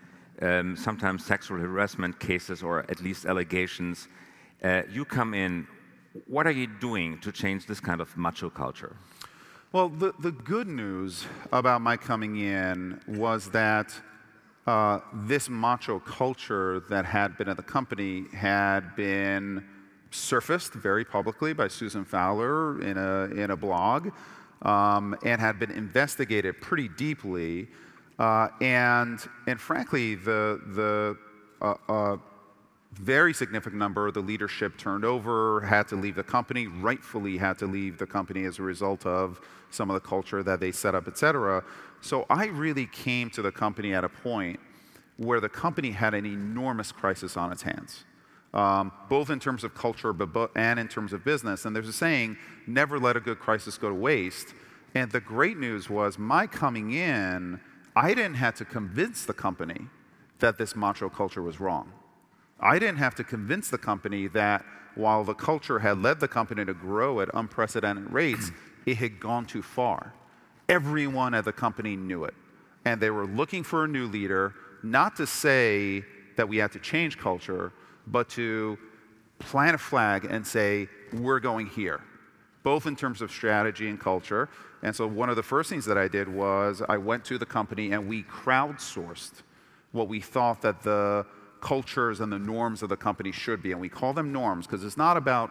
um, 0.42 0.76
sometimes 0.76 1.24
sexual 1.24 1.58
harassment 1.58 2.18
cases 2.18 2.62
or 2.62 2.80
at 2.90 3.02
least 3.02 3.26
allegations. 3.26 4.08
Uh, 4.62 4.82
you 4.90 5.04
come 5.04 5.34
in. 5.34 5.66
What 6.26 6.46
are 6.46 6.52
you 6.52 6.66
doing 6.66 7.18
to 7.20 7.30
change 7.30 7.66
this 7.66 7.78
kind 7.78 8.00
of 8.00 8.16
macho 8.16 8.50
culture? 8.50 8.96
Well, 9.72 9.88
the, 9.88 10.12
the 10.18 10.32
good 10.32 10.66
news 10.66 11.26
about 11.52 11.80
my 11.80 11.96
coming 11.96 12.38
in 12.38 13.00
was 13.06 13.50
that 13.50 13.94
uh, 14.66 14.98
this 15.14 15.48
macho 15.48 16.00
culture 16.00 16.80
that 16.90 17.04
had 17.04 17.38
been 17.38 17.48
at 17.48 17.56
the 17.56 17.62
company 17.62 18.24
had 18.32 18.96
been 18.96 19.64
surfaced 20.10 20.72
very 20.72 21.04
publicly 21.04 21.52
by 21.52 21.68
Susan 21.68 22.04
Fowler 22.04 22.82
in 22.82 22.98
a, 22.98 23.26
in 23.26 23.52
a 23.52 23.56
blog 23.56 24.10
um, 24.62 25.16
and 25.24 25.40
had 25.40 25.60
been 25.60 25.70
investigated 25.70 26.60
pretty 26.60 26.88
deeply. 26.88 27.68
Uh, 28.18 28.48
and, 28.60 29.20
and 29.46 29.60
frankly, 29.60 30.16
the, 30.16 30.60
the 30.74 31.16
uh, 31.62 31.74
uh 31.88 32.16
very 32.94 33.32
significant 33.32 33.78
number 33.78 34.08
of 34.08 34.14
the 34.14 34.20
leadership 34.20 34.76
turned 34.76 35.04
over, 35.04 35.60
had 35.60 35.86
to 35.88 35.96
leave 35.96 36.16
the 36.16 36.24
company, 36.24 36.66
rightfully 36.66 37.38
had 37.38 37.58
to 37.58 37.66
leave 37.66 37.98
the 37.98 38.06
company 38.06 38.44
as 38.44 38.58
a 38.58 38.62
result 38.62 39.06
of 39.06 39.40
some 39.70 39.90
of 39.90 39.94
the 39.94 40.08
culture 40.08 40.42
that 40.42 40.58
they 40.58 40.72
set 40.72 40.94
up, 40.94 41.06
et 41.06 41.16
cetera. 41.16 41.62
So 42.00 42.26
I 42.28 42.46
really 42.46 42.86
came 42.86 43.30
to 43.30 43.42
the 43.42 43.52
company 43.52 43.94
at 43.94 44.04
a 44.04 44.08
point 44.08 44.58
where 45.16 45.40
the 45.40 45.48
company 45.48 45.92
had 45.92 46.14
an 46.14 46.26
enormous 46.26 46.90
crisis 46.90 47.36
on 47.36 47.52
its 47.52 47.62
hands, 47.62 48.04
um, 48.54 48.90
both 49.08 49.30
in 49.30 49.38
terms 49.38 49.64
of 49.64 49.74
culture 49.74 50.12
but, 50.12 50.50
and 50.56 50.80
in 50.80 50.88
terms 50.88 51.12
of 51.12 51.24
business. 51.24 51.64
And 51.64 51.76
there's 51.76 51.88
a 51.88 51.92
saying, 51.92 52.38
never 52.66 52.98
let 52.98 53.16
a 53.16 53.20
good 53.20 53.38
crisis 53.38 53.78
go 53.78 53.88
to 53.88 53.94
waste. 53.94 54.54
And 54.94 55.12
the 55.12 55.20
great 55.20 55.58
news 55.58 55.88
was 55.88 56.18
my 56.18 56.48
coming 56.48 56.92
in, 56.92 57.60
I 57.94 58.14
didn't 58.14 58.34
have 58.34 58.56
to 58.56 58.64
convince 58.64 59.24
the 59.24 59.34
company 59.34 59.86
that 60.40 60.58
this 60.58 60.74
macho 60.74 61.08
culture 61.08 61.42
was 61.42 61.60
wrong. 61.60 61.92
I 62.60 62.78
didn't 62.78 62.98
have 62.98 63.14
to 63.16 63.24
convince 63.24 63.70
the 63.70 63.78
company 63.78 64.28
that 64.28 64.64
while 64.94 65.24
the 65.24 65.34
culture 65.34 65.78
had 65.78 66.02
led 66.02 66.20
the 66.20 66.28
company 66.28 66.64
to 66.64 66.74
grow 66.74 67.20
at 67.20 67.28
unprecedented 67.32 68.12
rates, 68.12 68.52
it 68.86 68.96
had 68.98 69.18
gone 69.18 69.46
too 69.46 69.62
far. 69.62 70.12
Everyone 70.68 71.34
at 71.34 71.44
the 71.44 71.52
company 71.52 71.96
knew 71.96 72.24
it. 72.24 72.34
And 72.84 73.00
they 73.00 73.10
were 73.10 73.26
looking 73.26 73.62
for 73.62 73.84
a 73.84 73.88
new 73.88 74.06
leader, 74.06 74.54
not 74.82 75.16
to 75.16 75.26
say 75.26 76.04
that 76.36 76.48
we 76.48 76.58
had 76.58 76.72
to 76.72 76.78
change 76.78 77.18
culture, 77.18 77.72
but 78.06 78.28
to 78.30 78.78
plant 79.38 79.74
a 79.74 79.78
flag 79.78 80.26
and 80.26 80.46
say, 80.46 80.88
we're 81.12 81.40
going 81.40 81.66
here, 81.66 82.00
both 82.62 82.86
in 82.86 82.96
terms 82.96 83.20
of 83.20 83.30
strategy 83.30 83.88
and 83.88 83.98
culture. 83.98 84.48
And 84.82 84.94
so 84.94 85.06
one 85.06 85.28
of 85.28 85.36
the 85.36 85.42
first 85.42 85.68
things 85.68 85.84
that 85.86 85.98
I 85.98 86.08
did 86.08 86.28
was 86.28 86.82
I 86.88 86.96
went 86.96 87.24
to 87.26 87.38
the 87.38 87.46
company 87.46 87.92
and 87.92 88.08
we 88.08 88.22
crowdsourced 88.24 89.42
what 89.92 90.08
we 90.08 90.20
thought 90.20 90.62
that 90.62 90.82
the 90.82 91.26
cultures 91.60 92.20
and 92.20 92.32
the 92.32 92.38
norms 92.38 92.82
of 92.82 92.88
the 92.88 92.96
company 92.96 93.32
should 93.32 93.62
be. 93.62 93.72
And 93.72 93.80
we 93.80 93.88
call 93.88 94.12
them 94.12 94.32
norms 94.32 94.66
because 94.66 94.84
it's 94.84 94.96
not 94.96 95.16
about 95.16 95.50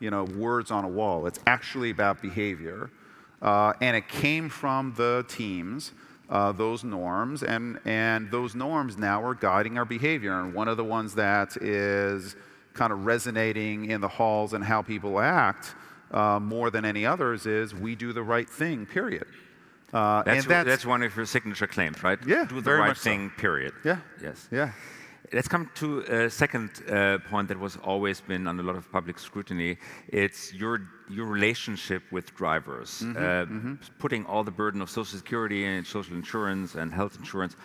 you 0.00 0.10
know, 0.10 0.24
words 0.24 0.70
on 0.70 0.84
a 0.84 0.88
wall, 0.88 1.26
it's 1.26 1.38
actually 1.46 1.90
about 1.90 2.20
behavior. 2.20 2.90
Uh, 3.40 3.72
and 3.80 3.96
it 3.96 4.08
came 4.08 4.48
from 4.48 4.92
the 4.96 5.24
teams, 5.28 5.92
uh, 6.28 6.52
those 6.52 6.84
norms, 6.84 7.42
and, 7.42 7.78
and 7.84 8.30
those 8.30 8.54
norms 8.54 8.98
now 8.98 9.22
are 9.22 9.34
guiding 9.34 9.78
our 9.78 9.84
behavior. 9.84 10.40
And 10.40 10.52
one 10.52 10.68
of 10.68 10.76
the 10.76 10.84
ones 10.84 11.14
that 11.14 11.56
is 11.58 12.36
kind 12.74 12.92
of 12.92 13.06
resonating 13.06 13.90
in 13.90 14.00
the 14.00 14.08
halls 14.08 14.52
and 14.52 14.64
how 14.64 14.82
people 14.82 15.20
act 15.20 15.74
uh, 16.10 16.38
more 16.40 16.70
than 16.70 16.84
any 16.84 17.06
others 17.06 17.46
is 17.46 17.74
we 17.74 17.94
do 17.94 18.12
the 18.12 18.22
right 18.22 18.48
thing, 18.48 18.84
period. 18.84 19.26
Uh, 19.92 20.22
that's, 20.22 20.46
that's, 20.46 20.68
that's, 20.68 20.86
one 20.86 21.02
of 21.02 21.16
your 21.16 21.26
signature 21.26 21.66
claims, 21.66 22.02
right? 22.02 22.18
Yeah, 22.26 22.44
do 22.44 22.60
the 22.60 22.72
right 22.72 22.96
thing, 22.96 23.32
so. 23.34 23.40
period. 23.40 23.72
Yeah. 23.84 23.98
Yes. 24.22 24.48
Yeah. 24.52 24.72
Let's 25.32 25.46
come 25.46 25.70
to 25.76 26.00
a 26.00 26.28
second 26.28 26.70
uh, 26.88 27.18
point 27.30 27.46
that 27.48 27.58
was 27.58 27.76
always 27.84 28.20
been 28.20 28.48
under 28.48 28.64
a 28.64 28.66
lot 28.66 28.74
of 28.74 28.90
public 28.90 29.16
scrutiny. 29.16 29.78
It's 30.08 30.52
your 30.52 30.80
your 31.08 31.26
relationship 31.26 32.02
with 32.10 32.34
drivers, 32.34 33.00
mm 33.00 33.14
-hmm, 33.14 33.16
uh, 33.16 33.48
mm 33.48 33.60
-hmm. 33.62 33.78
putting 33.98 34.26
all 34.26 34.44
the 34.44 34.54
burden 34.62 34.82
of 34.82 34.88
Social 34.88 35.18
Security 35.18 35.64
and 35.66 35.86
social 35.86 36.16
insurance 36.16 36.80
and 36.80 36.92
health 36.92 37.16
insurance 37.18 37.56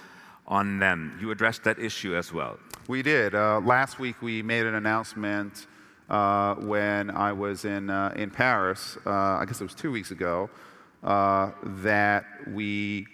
on 0.45 0.79
them. 0.79 1.17
You 1.22 1.31
addressed 1.31 1.63
that 1.63 1.77
issue 1.79 2.17
as 2.17 2.31
well. 2.31 2.57
We 2.88 3.01
did. 3.01 3.34
Uh, 3.34 3.65
last 3.65 4.00
week 4.00 4.15
we 4.22 4.43
made 4.43 4.67
an 4.67 4.75
announcement 4.75 5.67
uh, 6.10 6.53
when 6.67 7.10
I 7.10 7.31
was 7.34 7.63
in 7.63 7.89
uh, 7.89 8.22
in 8.22 8.29
Paris. 8.29 8.98
Uh, 9.05 9.41
I 9.41 9.45
guess 9.45 9.62
it 9.62 9.67
was 9.72 9.75
two 9.75 9.91
weeks 9.91 10.12
ago 10.12 10.50
that 11.84 12.24
we 12.53 13.05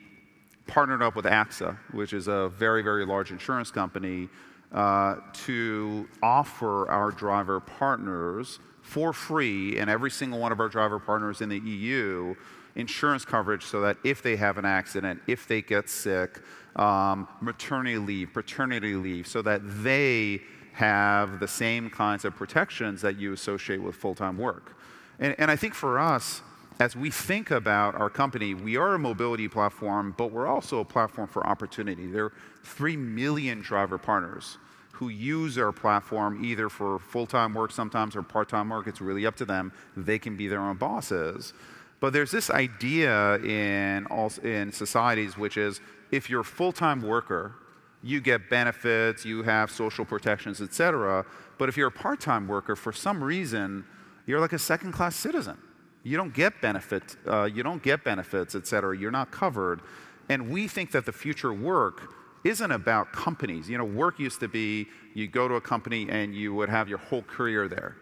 partnered 0.71 1.01
up 1.01 1.17
with 1.17 1.25
AXA, 1.25 1.77
which 1.91 2.13
is 2.13 2.29
a 2.29 2.47
very, 2.47 2.81
very 2.81 3.05
large 3.05 3.29
insurance 3.29 3.69
company, 3.69 4.29
uh, 4.71 5.17
to 5.33 6.07
offer 6.23 6.89
our 6.89 7.11
driver 7.11 7.59
partners 7.59 8.59
for 8.81 9.11
free, 9.11 9.77
and 9.77 9.89
every 9.89 10.09
single 10.09 10.39
one 10.39 10.53
of 10.53 10.61
our 10.61 10.69
driver 10.69 10.97
partners 10.97 11.41
in 11.41 11.49
the 11.49 11.59
EU, 11.59 12.33
insurance 12.75 13.25
coverage 13.25 13.65
so 13.65 13.81
that 13.81 13.97
if 14.05 14.23
they 14.23 14.37
have 14.37 14.57
an 14.57 14.63
accident, 14.63 15.21
if 15.27 15.45
they 15.45 15.61
get 15.61 15.89
sick, 15.89 16.39
um, 16.77 17.27
maternity 17.41 17.97
leave, 17.97 18.31
paternity 18.33 18.95
leave, 18.95 19.27
so 19.27 19.41
that 19.41 19.61
they 19.83 20.41
have 20.71 21.41
the 21.41 21.47
same 21.49 21.89
kinds 21.89 22.23
of 22.23 22.33
protections 22.33 23.01
that 23.01 23.19
you 23.19 23.33
associate 23.33 23.81
with 23.81 23.93
full 23.93 24.15
time 24.15 24.37
work. 24.37 24.77
And, 25.19 25.35
and 25.37 25.51
I 25.51 25.57
think 25.57 25.73
for 25.73 25.99
us, 25.99 26.41
as 26.81 26.95
we 26.95 27.11
think 27.11 27.51
about 27.51 27.93
our 27.93 28.09
company, 28.09 28.55
we 28.55 28.75
are 28.75 28.95
a 28.95 28.99
mobility 28.99 29.47
platform, 29.47 30.15
but 30.17 30.31
we're 30.31 30.47
also 30.47 30.79
a 30.79 30.85
platform 30.85 31.27
for 31.27 31.45
opportunity. 31.45 32.07
There 32.07 32.25
are 32.25 32.33
3 32.63 32.97
million 32.97 33.61
driver 33.61 33.99
partners 33.99 34.57
who 34.93 35.09
use 35.09 35.59
our 35.59 35.71
platform 35.71 36.43
either 36.43 36.69
for 36.69 36.97
full 36.97 37.27
time 37.27 37.53
work 37.53 37.69
sometimes 37.71 38.15
or 38.15 38.23
part 38.23 38.49
time 38.49 38.69
work. 38.69 38.87
It's 38.87 38.99
really 38.99 39.27
up 39.27 39.35
to 39.35 39.45
them. 39.45 39.71
They 39.95 40.17
can 40.17 40.35
be 40.35 40.47
their 40.47 40.59
own 40.59 40.77
bosses. 40.77 41.53
But 41.99 42.13
there's 42.13 42.31
this 42.31 42.49
idea 42.49 43.35
in, 43.35 44.07
in 44.41 44.71
societies, 44.71 45.37
which 45.37 45.57
is 45.57 45.81
if 46.09 46.31
you're 46.31 46.41
a 46.41 46.43
full 46.43 46.71
time 46.71 47.03
worker, 47.03 47.53
you 48.01 48.19
get 48.19 48.49
benefits, 48.49 49.23
you 49.23 49.43
have 49.43 49.69
social 49.69 50.03
protections, 50.03 50.59
et 50.61 50.73
cetera. 50.73 51.27
But 51.59 51.69
if 51.69 51.77
you're 51.77 51.89
a 51.89 51.91
part 51.91 52.19
time 52.19 52.47
worker, 52.47 52.75
for 52.75 52.91
some 52.91 53.23
reason, 53.23 53.85
you're 54.25 54.39
like 54.39 54.53
a 54.53 54.59
second 54.59 54.93
class 54.93 55.15
citizen 55.15 55.59
you 56.03 56.17
don't 56.17 56.33
get 56.33 56.61
benefit, 56.61 57.15
uh, 57.27 57.43
you 57.43 57.63
don't 57.63 57.83
get 57.83 58.03
benefits, 58.03 58.55
et 58.55 58.65
cetera. 58.67 58.97
You're 58.97 59.11
not 59.11 59.31
covered. 59.31 59.81
And 60.29 60.49
we 60.49 60.67
think 60.67 60.91
that 60.91 61.05
the 61.05 61.11
future 61.11 61.53
work 61.53 62.13
isn't 62.43 62.71
about 62.71 63.11
companies. 63.11 63.69
You 63.69 63.77
know, 63.77 63.83
work 63.83 64.19
used 64.19 64.39
to 64.39 64.47
be 64.47 64.87
you 65.13 65.27
go 65.27 65.47
to 65.47 65.55
a 65.55 65.61
company 65.61 66.09
and 66.09 66.33
you 66.33 66.53
would 66.55 66.69
have 66.69 66.89
your 66.89 66.97
whole 66.97 67.21
career 67.21 67.67
there. 67.67 67.95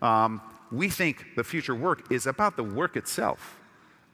Um, 0.00 0.40
we 0.70 0.88
think 0.88 1.34
the 1.36 1.44
future 1.44 1.74
work 1.74 2.12
is 2.12 2.26
about 2.26 2.56
the 2.56 2.64
work 2.64 2.96
itself. 2.96 3.58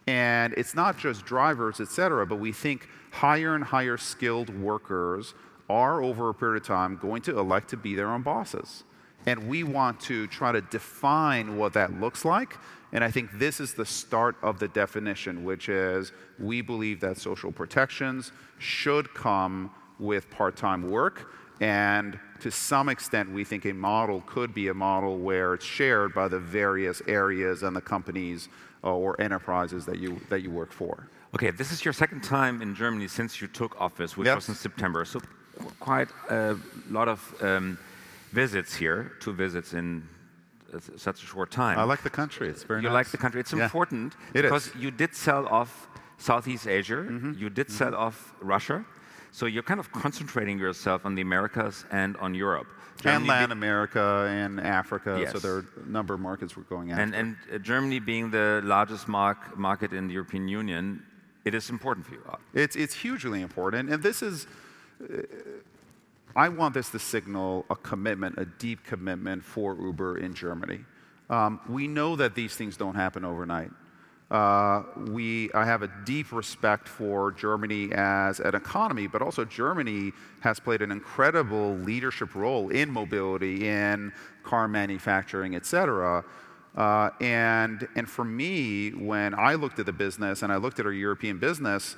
And 0.07 0.55
it's 0.55 0.75
not 0.75 0.99
just 0.99 1.25
drivers, 1.25 1.81
et 1.81 1.89
cetera, 1.89 2.27
but 2.27 2.37
we 2.37 2.53
think 2.53 2.89
higher 3.11 3.55
and 3.55 3.63
higher 3.63 3.97
skilled 3.97 4.49
workers 4.59 5.35
are, 5.69 6.03
over 6.03 6.31
a 6.31 6.35
period 6.35 6.63
of 6.63 6.67
time, 6.67 6.97
going 6.97 7.23
to 7.23 7.39
elect 7.39 7.71
to 7.71 7.77
be 7.77 7.95
their 7.95 8.09
own 8.09 8.23
bosses. 8.23 8.85
And 9.27 9.49
we 9.49 9.65
want 9.65 10.01
to 10.03 10.27
try 10.29 10.53
to 10.53 10.61
define 10.61 11.57
what 11.57 11.75
that 11.75 12.01
looks 12.01 12.25
like 12.25 12.57
and 12.93 13.05
I 13.05 13.11
think 13.11 13.39
this 13.39 13.61
is 13.61 13.75
the 13.75 13.85
start 13.85 14.37
of 14.43 14.59
the 14.59 14.69
definition, 14.69 15.45
which 15.45 15.69
is 15.69 16.13
we 16.39 16.61
believe 16.61 17.01
that 17.01 17.19
social 17.19 17.53
protections 17.53 18.33
should 18.59 19.13
come 19.15 19.71
with 19.99 20.29
part 20.31 20.57
time 20.57 20.91
work. 20.91 21.33
And 21.61 22.19
to 22.41 22.51
some 22.51 22.89
extent, 22.89 23.31
we 23.31 23.45
think 23.45 23.67
a 23.67 23.73
model 23.73 24.23
could 24.27 24.55
be 24.55 24.69
a 24.69 24.75
model 24.75 25.19
where 25.19 25.55
it's 25.55 25.65
shared 25.65 26.15
by 26.15 26.27
the 26.27 26.39
various 26.39 27.03
areas 27.07 27.63
and 27.63 27.77
the 27.77 27.83
companies 27.83 28.49
uh, 28.83 28.95
or 28.95 29.21
enterprises 29.21 29.85
that 29.85 29.99
you, 29.99 30.21
that 30.31 30.41
you 30.41 30.51
work 30.51 30.73
for. 30.73 31.07
Okay, 31.35 31.51
this 31.51 31.71
is 31.71 31.85
your 31.85 31.93
second 31.93 32.23
time 32.23 32.63
in 32.63 32.75
Germany 32.75 33.07
since 33.07 33.41
you 33.41 33.47
took 33.47 33.79
office, 33.81 34.17
which 34.17 34.27
yep. 34.27 34.37
was 34.37 34.49
in 34.49 34.55
September. 34.55 35.05
So, 35.05 35.21
quite 35.79 36.09
a 36.31 36.57
lot 36.89 37.07
of 37.07 37.35
um, 37.43 37.79
visits 38.33 38.75
here, 38.75 39.13
two 39.21 39.33
visits 39.33 39.73
in 39.73 40.09
such 40.97 41.23
a 41.23 41.27
short 41.27 41.51
time. 41.51 41.79
I 41.79 41.83
like 41.83 42.03
the 42.03 42.11
country. 42.11 42.49
It's 42.49 42.63
very 42.63 42.81
you 42.83 42.89
nice. 42.89 42.95
like 42.95 43.09
the 43.09 43.19
country. 43.19 43.41
It's 43.41 43.53
yeah. 43.53 43.65
important 43.65 44.15
it 44.35 44.43
because 44.43 44.69
is. 44.69 44.77
you 44.77 44.91
did 44.91 45.15
sell 45.15 45.47
off 45.49 45.89
Southeast 46.19 46.67
Asia. 46.67 47.03
Mm 47.03 47.21
-hmm. 47.21 47.39
You 47.41 47.51
did 47.51 47.67
mm 47.67 47.73
-hmm. 47.73 47.79
sell 47.79 47.95
off 47.95 48.35
Russia. 48.41 48.85
So 49.33 49.47
you're 49.47 49.67
kind 49.67 49.81
of 49.81 49.91
concentrating 50.03 50.61
yourself 50.61 51.05
on 51.05 51.15
the 51.15 51.23
Americas 51.23 51.85
and 51.91 52.17
on 52.17 52.35
Europe. 52.35 52.69
Germany 53.03 53.17
and 53.17 53.27
Latin 53.29 53.53
America 53.53 54.27
and 54.29 54.61
Africa. 54.61 55.17
Yes. 55.19 55.33
So 55.33 55.39
there 55.39 55.53
are 55.53 55.65
a 55.87 55.89
number 55.89 56.15
of 56.15 56.21
markets 56.21 56.55
we're 56.57 56.69
going 56.69 56.91
after. 56.91 57.03
And, 57.03 57.15
and 57.15 57.37
uh, 57.53 57.59
Germany 57.63 58.01
being 58.01 58.31
the 58.31 58.61
largest 58.65 59.07
mark, 59.07 59.57
market 59.57 59.93
in 59.93 60.07
the 60.09 60.15
European 60.15 60.49
Union, 60.49 61.03
it 61.45 61.55
is 61.55 61.71
important 61.71 62.07
for 62.07 62.15
you. 62.15 62.23
It's, 62.53 62.77
it's 62.77 62.95
hugely 62.95 63.41
important. 63.41 63.91
And 63.93 64.03
this 64.03 64.23
is. 64.23 64.47
Uh, 65.01 65.23
I 66.37 66.49
want 66.49 66.75
this 66.75 66.91
to 66.91 66.99
signal 66.99 67.65
a 67.71 67.77
commitment, 67.77 68.39
a 68.39 68.45
deep 68.45 68.85
commitment 68.85 69.45
for 69.45 69.77
Uber 69.81 70.19
in 70.19 70.35
Germany. 70.35 70.81
Um, 71.29 71.61
we 71.69 71.89
know 71.89 72.17
that 72.17 72.35
these 72.35 72.55
things 72.55 72.77
don't 72.77 72.95
happen 72.95 73.25
overnight. 73.25 73.71
Uh, 74.31 74.85
we, 75.09 75.51
I 75.55 75.65
have 75.65 75.83
a 75.83 75.91
deep 76.05 76.31
respect 76.31 76.89
for 76.89 77.33
Germany 77.33 77.91
as 77.93 78.39
an 78.39 78.55
economy, 78.55 79.09
but 79.09 79.23
also 79.23 79.45
Germany 79.45 80.13
has 80.41 80.61
played 80.61 80.83
an 80.83 80.93
incredible 80.93 81.75
leadership 81.75 82.37
role 82.37 82.69
in 82.71 82.91
mobility, 82.91 83.67
in 83.69 84.13
car 84.45 84.69
manufacturing, 84.69 85.57
et 85.57 85.67
cetera. 85.67 86.25
Uh, 86.77 87.11
and, 87.21 87.89
and 87.97 88.09
for 88.09 88.25
me, 88.25 88.91
when 88.91 89.35
I 89.35 89.55
looked 89.55 89.81
at 89.81 89.87
the 89.87 89.93
business 89.93 90.43
and 90.43 90.53
I 90.53 90.57
looked 90.57 90.79
at 90.79 90.87
our 90.87 90.93
European 90.93 91.39
business, 91.39 91.97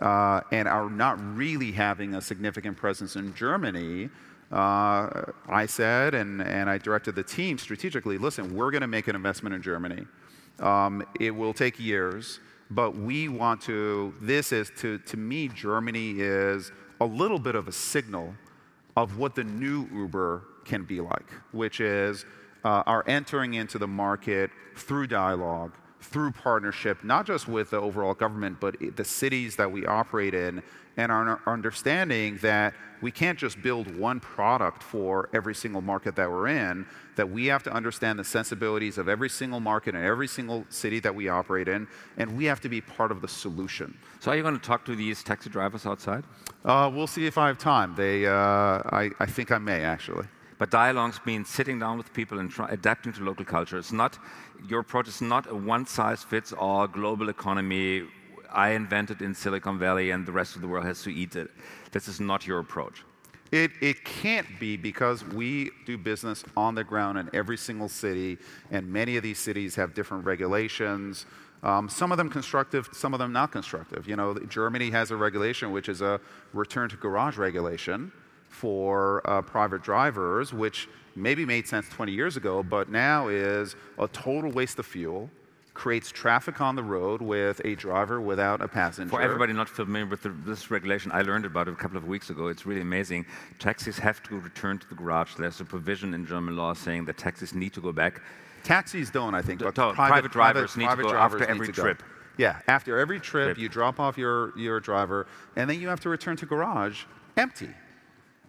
uh, 0.00 0.40
and 0.52 0.68
are 0.68 0.90
not 0.90 1.18
really 1.36 1.72
having 1.72 2.14
a 2.14 2.20
significant 2.20 2.76
presence 2.76 3.16
in 3.16 3.34
Germany, 3.34 4.10
uh, 4.50 5.24
I 5.48 5.66
said, 5.66 6.14
and, 6.14 6.40
and 6.42 6.70
I 6.70 6.78
directed 6.78 7.14
the 7.14 7.22
team 7.22 7.58
strategically 7.58 8.18
listen, 8.18 8.54
we're 8.54 8.70
going 8.70 8.80
to 8.80 8.86
make 8.86 9.08
an 9.08 9.16
investment 9.16 9.54
in 9.54 9.62
Germany. 9.62 10.06
Um, 10.58 11.06
it 11.20 11.30
will 11.30 11.52
take 11.52 11.78
years, 11.78 12.40
but 12.70 12.96
we 12.96 13.28
want 13.28 13.60
to, 13.62 14.14
this 14.20 14.52
is, 14.52 14.70
to, 14.78 14.98
to 14.98 15.16
me, 15.16 15.48
Germany 15.48 16.16
is 16.18 16.72
a 17.00 17.06
little 17.06 17.38
bit 17.38 17.54
of 17.54 17.68
a 17.68 17.72
signal 17.72 18.34
of 18.96 19.18
what 19.18 19.34
the 19.34 19.44
new 19.44 19.86
Uber 19.92 20.42
can 20.64 20.84
be 20.84 21.00
like, 21.00 21.30
which 21.52 21.80
is 21.80 22.24
uh, 22.64 22.82
our 22.86 23.04
entering 23.06 23.54
into 23.54 23.78
the 23.78 23.86
market 23.86 24.50
through 24.76 25.06
dialogue, 25.06 25.72
through 26.00 26.30
partnership, 26.32 27.02
not 27.02 27.26
just 27.26 27.48
with 27.48 27.70
the 27.70 27.76
overall 27.76 28.14
government, 28.14 28.58
but 28.60 28.76
the 28.96 29.04
cities 29.04 29.56
that 29.56 29.70
we 29.70 29.84
operate 29.86 30.34
in, 30.34 30.62
and 30.96 31.12
our 31.12 31.40
understanding 31.46 32.38
that 32.42 32.74
we 33.00 33.12
can't 33.12 33.38
just 33.38 33.62
build 33.62 33.96
one 33.96 34.18
product 34.18 34.82
for 34.82 35.28
every 35.32 35.54
single 35.54 35.80
market 35.80 36.16
that 36.16 36.28
we're 36.28 36.48
in, 36.48 36.84
that 37.14 37.30
we 37.30 37.46
have 37.46 37.62
to 37.62 37.72
understand 37.72 38.18
the 38.18 38.24
sensibilities 38.24 38.98
of 38.98 39.08
every 39.08 39.28
single 39.28 39.60
market 39.60 39.94
and 39.94 40.04
every 40.04 40.26
single 40.26 40.66
city 40.70 40.98
that 40.98 41.14
we 41.14 41.28
operate 41.28 41.68
in, 41.68 41.86
and 42.16 42.36
we 42.36 42.44
have 42.46 42.60
to 42.60 42.68
be 42.68 42.80
part 42.80 43.12
of 43.12 43.20
the 43.20 43.28
solution. 43.28 43.96
So, 44.18 44.32
are 44.32 44.36
you 44.36 44.42
going 44.42 44.58
to 44.58 44.66
talk 44.66 44.84
to 44.86 44.96
these 44.96 45.22
taxi 45.22 45.48
drivers 45.50 45.86
outside? 45.86 46.24
Uh, 46.64 46.90
we'll 46.92 47.06
see 47.06 47.26
if 47.26 47.38
I 47.38 47.46
have 47.46 47.58
time. 47.58 47.94
They, 47.94 48.26
uh, 48.26 48.32
I, 48.32 49.10
I 49.20 49.26
think 49.26 49.52
I 49.52 49.58
may 49.58 49.84
actually. 49.84 50.26
But 50.58 50.70
dialogues 50.70 51.20
mean 51.24 51.44
sitting 51.44 51.78
down 51.78 51.98
with 51.98 52.12
people 52.12 52.40
and 52.40 52.50
try, 52.50 52.68
adapting 52.68 53.12
to 53.14 53.22
local 53.22 53.44
culture. 53.44 53.78
It's 53.78 53.92
not 53.92 54.18
your 54.68 54.80
approach 54.80 55.08
is 55.08 55.20
not 55.20 55.48
a 55.50 55.54
one-size-fits-all 55.54 56.88
global 56.88 57.28
economy. 57.28 58.08
I 58.50 58.70
invented 58.70 59.22
in 59.22 59.34
Silicon 59.34 59.78
Valley, 59.78 60.10
and 60.10 60.26
the 60.26 60.32
rest 60.32 60.56
of 60.56 60.62
the 60.62 60.68
world 60.68 60.84
has 60.84 61.02
to 61.02 61.12
eat 61.12 61.36
it. 61.36 61.50
This 61.92 62.08
is 62.08 62.18
not 62.18 62.46
your 62.46 62.58
approach. 62.58 63.04
It, 63.52 63.70
it 63.80 64.04
can't 64.04 64.46
be 64.58 64.76
because 64.76 65.24
we 65.24 65.70
do 65.86 65.96
business 65.96 66.44
on 66.56 66.74
the 66.74 66.84
ground 66.84 67.18
in 67.18 67.30
every 67.32 67.56
single 67.56 67.88
city, 67.88 68.36
and 68.70 68.90
many 68.92 69.16
of 69.16 69.22
these 69.22 69.38
cities 69.38 69.74
have 69.76 69.94
different 69.94 70.24
regulations. 70.24 71.24
Um, 71.62 71.88
some 71.88 72.12
of 72.12 72.18
them 72.18 72.30
constructive, 72.30 72.88
some 72.92 73.14
of 73.14 73.20
them 73.20 73.32
not 73.32 73.52
constructive. 73.52 74.06
You 74.08 74.16
know, 74.16 74.34
Germany 74.48 74.90
has 74.90 75.10
a 75.10 75.16
regulation 75.16 75.72
which 75.72 75.88
is 75.88 76.02
a 76.02 76.20
return 76.52 76.88
to 76.90 76.96
garage 76.96 77.36
regulation, 77.36 78.12
for 78.48 79.22
uh, 79.24 79.42
private 79.42 79.82
drivers, 79.82 80.52
which 80.52 80.88
maybe 81.14 81.44
made 81.44 81.66
sense 81.66 81.88
20 81.88 82.12
years 82.12 82.36
ago, 82.36 82.62
but 82.62 82.88
now 82.88 83.28
is 83.28 83.76
a 83.98 84.08
total 84.08 84.50
waste 84.50 84.78
of 84.78 84.86
fuel, 84.86 85.30
creates 85.74 86.10
traffic 86.10 86.60
on 86.60 86.74
the 86.74 86.82
road 86.82 87.22
with 87.22 87.60
a 87.64 87.74
driver 87.76 88.20
without 88.20 88.60
a 88.60 88.66
passenger. 88.66 89.10
For 89.10 89.22
everybody 89.22 89.52
not 89.52 89.68
familiar 89.68 90.06
with 90.06 90.22
the, 90.22 90.30
this 90.30 90.70
regulation, 90.70 91.12
I 91.12 91.22
learned 91.22 91.44
about 91.44 91.68
it 91.68 91.72
a 91.72 91.76
couple 91.76 91.96
of 91.96 92.06
weeks 92.06 92.30
ago. 92.30 92.48
It's 92.48 92.66
really 92.66 92.80
amazing. 92.80 93.26
Taxis 93.58 93.98
have 93.98 94.22
to 94.24 94.40
return 94.40 94.78
to 94.78 94.88
the 94.88 94.96
garage. 94.96 95.34
There's 95.36 95.60
a 95.60 95.64
provision 95.64 96.14
in 96.14 96.26
German 96.26 96.56
law 96.56 96.72
saying 96.72 97.04
that 97.04 97.16
taxis 97.16 97.54
need 97.54 97.72
to 97.74 97.80
go 97.80 97.92
back. 97.92 98.20
Taxis 98.64 99.10
don't, 99.10 99.34
I 99.34 99.42
think, 99.42 99.60
but 99.60 99.74
private, 99.74 99.94
private, 99.94 100.32
drivers 100.32 100.72
private, 100.72 100.78
need 100.78 100.84
private 100.86 101.02
to 101.02 101.08
go 101.10 101.16
after 101.16 101.46
every 101.46 101.68
trip. 101.68 101.98
Go. 101.98 102.04
Yeah, 102.38 102.60
after 102.66 102.98
every 102.98 103.20
trip, 103.20 103.46
trip, 103.46 103.58
you 103.58 103.68
drop 103.68 103.98
off 104.00 104.16
your, 104.18 104.56
your 104.58 104.80
driver, 104.80 105.26
and 105.56 105.68
then 105.70 105.80
you 105.80 105.88
have 105.88 106.00
to 106.00 106.08
return 106.08 106.36
to 106.36 106.46
garage 106.46 107.04
empty. 107.36 107.70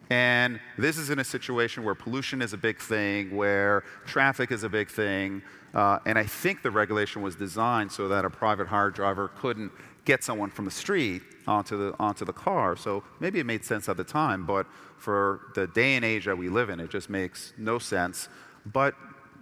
And 0.09 0.59
this 0.77 0.97
is 0.97 1.11
in 1.11 1.19
a 1.19 1.23
situation 1.23 1.83
where 1.83 1.93
pollution 1.93 2.41
is 2.41 2.53
a 2.53 2.57
big 2.57 2.79
thing, 2.79 3.35
where 3.35 3.83
traffic 4.05 4.51
is 4.51 4.63
a 4.63 4.69
big 4.69 4.89
thing. 4.89 5.43
Uh, 5.73 5.99
and 6.05 6.17
I 6.17 6.23
think 6.23 6.63
the 6.63 6.71
regulation 6.71 7.21
was 7.21 7.35
designed 7.35 7.91
so 7.91 8.07
that 8.07 8.25
a 8.25 8.29
private 8.29 8.67
hire 8.67 8.89
driver 8.89 9.27
couldn't 9.37 9.71
get 10.05 10.23
someone 10.23 10.49
from 10.49 10.65
the 10.65 10.71
street 10.71 11.21
onto 11.45 11.77
the, 11.77 11.95
onto 11.99 12.25
the 12.25 12.33
car. 12.33 12.75
So 12.75 13.03
maybe 13.19 13.39
it 13.39 13.45
made 13.45 13.63
sense 13.63 13.87
at 13.87 13.97
the 13.97 14.03
time, 14.03 14.45
but 14.47 14.65
for 14.97 15.41
the 15.53 15.67
day 15.67 15.95
and 15.95 16.03
age 16.03 16.25
that 16.25 16.37
we 16.37 16.49
live 16.49 16.71
in, 16.71 16.79
it 16.79 16.89
just 16.89 17.09
makes 17.09 17.53
no 17.57 17.77
sense. 17.77 18.29
But 18.65 18.95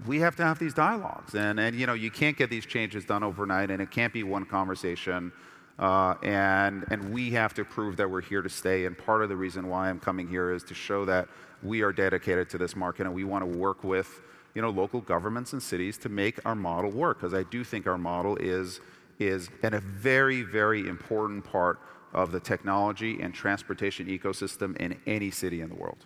we 0.05 0.19
have 0.19 0.35
to 0.35 0.43
have 0.43 0.59
these 0.59 0.73
dialogues. 0.73 1.33
And, 1.33 1.59
and 1.59 1.75
you 1.75 1.87
know, 1.87 1.93
you 1.93 2.11
can't 2.11 2.37
get 2.37 2.49
these 2.49 2.65
changes 2.65 3.05
done 3.05 3.23
overnight, 3.23 3.71
and 3.71 3.81
it 3.81 3.89
can't 3.89 4.11
be 4.11 4.23
one 4.23 4.45
conversation. 4.45 5.31
Uh, 5.79 6.15
and, 6.23 6.85
and 6.89 7.13
we 7.13 7.31
have 7.31 7.53
to 7.53 7.63
prove 7.63 7.97
that 7.97 8.09
we're 8.09 8.21
here 8.21 8.41
to 8.41 8.49
stay. 8.49 8.85
And 8.85 8.97
part 8.97 9.21
of 9.21 9.29
the 9.29 9.35
reason 9.35 9.67
why 9.67 9.89
I'm 9.89 9.99
coming 9.99 10.27
here 10.27 10.51
is 10.51 10.63
to 10.65 10.73
show 10.73 11.05
that 11.05 11.27
we 11.61 11.81
are 11.81 11.91
dedicated 11.91 12.49
to 12.51 12.57
this 12.57 12.75
market 12.75 13.05
and 13.05 13.13
we 13.13 13.23
want 13.23 13.43
to 13.43 13.57
work 13.57 13.83
with 13.83 14.21
you 14.55 14.61
know, 14.61 14.69
local 14.71 15.01
governments 15.01 15.53
and 15.53 15.61
cities 15.61 15.97
to 15.99 16.09
make 16.09 16.43
our 16.45 16.55
model 16.55 16.89
work. 16.89 17.19
Because 17.19 17.33
I 17.35 17.43
do 17.43 17.63
think 17.63 17.85
our 17.85 17.97
model 17.97 18.37
is, 18.37 18.81
is 19.19 19.49
and 19.61 19.75
a 19.75 19.79
very, 19.79 20.41
very 20.41 20.87
important 20.87 21.43
part 21.43 21.79
of 22.13 22.31
the 22.31 22.39
technology 22.39 23.21
and 23.21 23.33
transportation 23.33 24.07
ecosystem 24.07 24.75
in 24.77 24.97
any 25.05 25.29
city 25.29 25.61
in 25.61 25.69
the 25.69 25.75
world. 25.75 26.05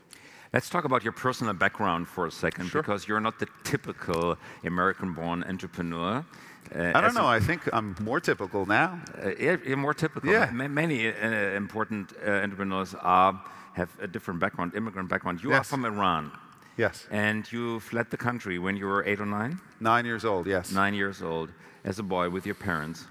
Let's 0.54 0.70
talk 0.70 0.84
about 0.84 1.02
your 1.02 1.14
personal 1.14 1.54
background 1.54 2.10
for 2.10 2.26
a 2.26 2.32
second, 2.32 2.68
sure. 2.68 2.82
because 2.82 3.08
you're 3.08 3.22
not 3.22 3.40
the 3.40 3.48
typical 3.64 4.38
American 4.66 5.14
born 5.14 5.46
entrepreneur. 5.46 6.26
Uh, 6.74 6.92
I 6.96 7.02
don't 7.02 7.14
know. 7.14 7.26
I 7.26 7.40
think 7.40 7.62
I'm 7.74 7.96
more 8.02 8.20
typical 8.20 8.66
now. 8.66 9.02
Uh, 9.22 9.32
you're 9.66 9.78
more 9.78 9.94
typical. 9.94 10.30
Yeah. 10.30 10.50
many 10.52 11.10
uh, 11.10 11.14
important 11.56 12.14
uh, 12.26 12.30
entrepreneurs 12.30 12.96
are, 13.02 13.42
have 13.74 13.90
a 14.00 14.08
different 14.08 14.40
background, 14.40 14.74
immigrant 14.76 15.10
background. 15.10 15.44
You 15.44 15.50
yes. 15.50 15.60
are 15.60 15.64
from 15.64 15.86
Iran. 15.86 16.32
Yes. 16.78 17.08
And 17.12 17.52
you 17.52 17.80
fled 17.82 18.10
the 18.10 18.18
country 18.18 18.58
when 18.58 18.78
you 18.78 18.86
were 18.86 19.04
eight 19.06 19.20
or 19.20 19.26
nine? 19.26 19.60
Nine 19.80 20.06
years 20.06 20.24
old, 20.24 20.48
yes. 20.48 20.72
Nine 20.72 20.94
years 20.94 21.22
old, 21.22 21.50
as 21.84 22.00
a 22.00 22.04
boy 22.04 22.30
with 22.30 22.46
your 22.46 22.56
parents. 22.56 23.06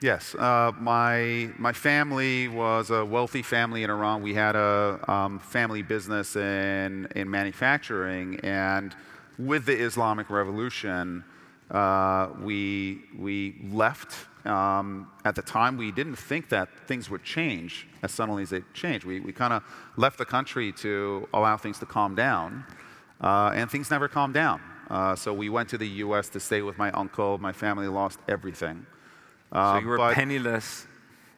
Yes. 0.00 0.34
Uh, 0.34 0.72
my, 0.80 1.50
my 1.58 1.72
family 1.72 2.48
was 2.48 2.90
a 2.90 3.04
wealthy 3.04 3.42
family 3.42 3.84
in 3.84 3.90
Iran. 3.90 4.22
We 4.22 4.34
had 4.34 4.56
a 4.56 4.98
um, 5.06 5.38
family 5.38 5.82
business 5.82 6.34
in, 6.34 7.06
in 7.14 7.30
manufacturing. 7.30 8.40
And 8.40 8.96
with 9.38 9.66
the 9.66 9.78
Islamic 9.78 10.28
Revolution, 10.28 11.24
uh, 11.70 12.28
we, 12.40 13.00
we 13.18 13.56
left. 13.70 14.14
Um, 14.46 15.10
at 15.24 15.34
the 15.34 15.42
time, 15.42 15.76
we 15.76 15.92
didn't 15.92 16.16
think 16.16 16.48
that 16.48 16.68
things 16.86 17.08
would 17.08 17.22
change 17.22 17.86
as 18.02 18.10
suddenly 18.12 18.42
as 18.42 18.50
they 18.50 18.62
changed. 18.74 19.04
We, 19.04 19.20
we 19.20 19.32
kind 19.32 19.52
of 19.52 19.62
left 19.96 20.18
the 20.18 20.24
country 20.24 20.72
to 20.72 21.28
allow 21.32 21.56
things 21.56 21.78
to 21.78 21.86
calm 21.86 22.14
down, 22.14 22.64
uh, 23.20 23.52
and 23.54 23.70
things 23.70 23.90
never 23.90 24.08
calmed 24.08 24.34
down. 24.34 24.60
Uh, 24.90 25.14
so 25.14 25.32
we 25.32 25.48
went 25.48 25.68
to 25.70 25.78
the 25.78 25.88
US 25.88 26.28
to 26.30 26.40
stay 26.40 26.60
with 26.62 26.76
my 26.76 26.90
uncle. 26.92 27.38
My 27.38 27.52
family 27.52 27.88
lost 27.88 28.18
everything. 28.28 28.84
so 29.52 29.78
you 29.78 29.86
were 29.86 30.12
penniless 30.12 30.86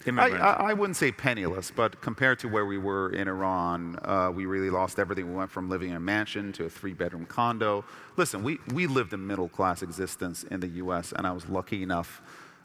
I, 0.07 0.29
I, 0.31 0.53
I, 0.71 0.73
wouldn't 0.75 0.97
say 0.97 1.13
penniless, 1.13 1.71
but 1.71 2.01
compared 2.01 2.39
to 2.41 2.49
where 2.49 2.67
we 2.67 2.79
were 2.79 3.11
in 3.11 3.27
Iran, 3.27 3.99
uh, 4.03 4.31
we 4.35 4.45
really 4.47 4.71
lost 4.71 4.99
everything. 4.99 5.29
We 5.29 5.35
went 5.35 5.51
from 5.51 5.71
living 5.71 5.91
in 5.91 5.97
a 5.97 6.01
mansion 6.01 6.53
to 6.55 6.65
a 6.65 6.71
three 6.71 6.93
bedroom 6.93 7.27
condo. 7.27 7.85
Listen, 8.17 8.43
we, 8.43 8.59
we 8.73 8.87
lived 8.87 9.13
a 9.15 9.17
middle 9.17 9.49
class 9.49 9.83
existence 9.83 10.45
in 10.45 10.61
the 10.61 10.69
US, 10.69 11.13
and 11.13 11.27
I 11.27 11.33
was 11.33 11.49
lucky 11.49 11.83
enough 11.83 12.21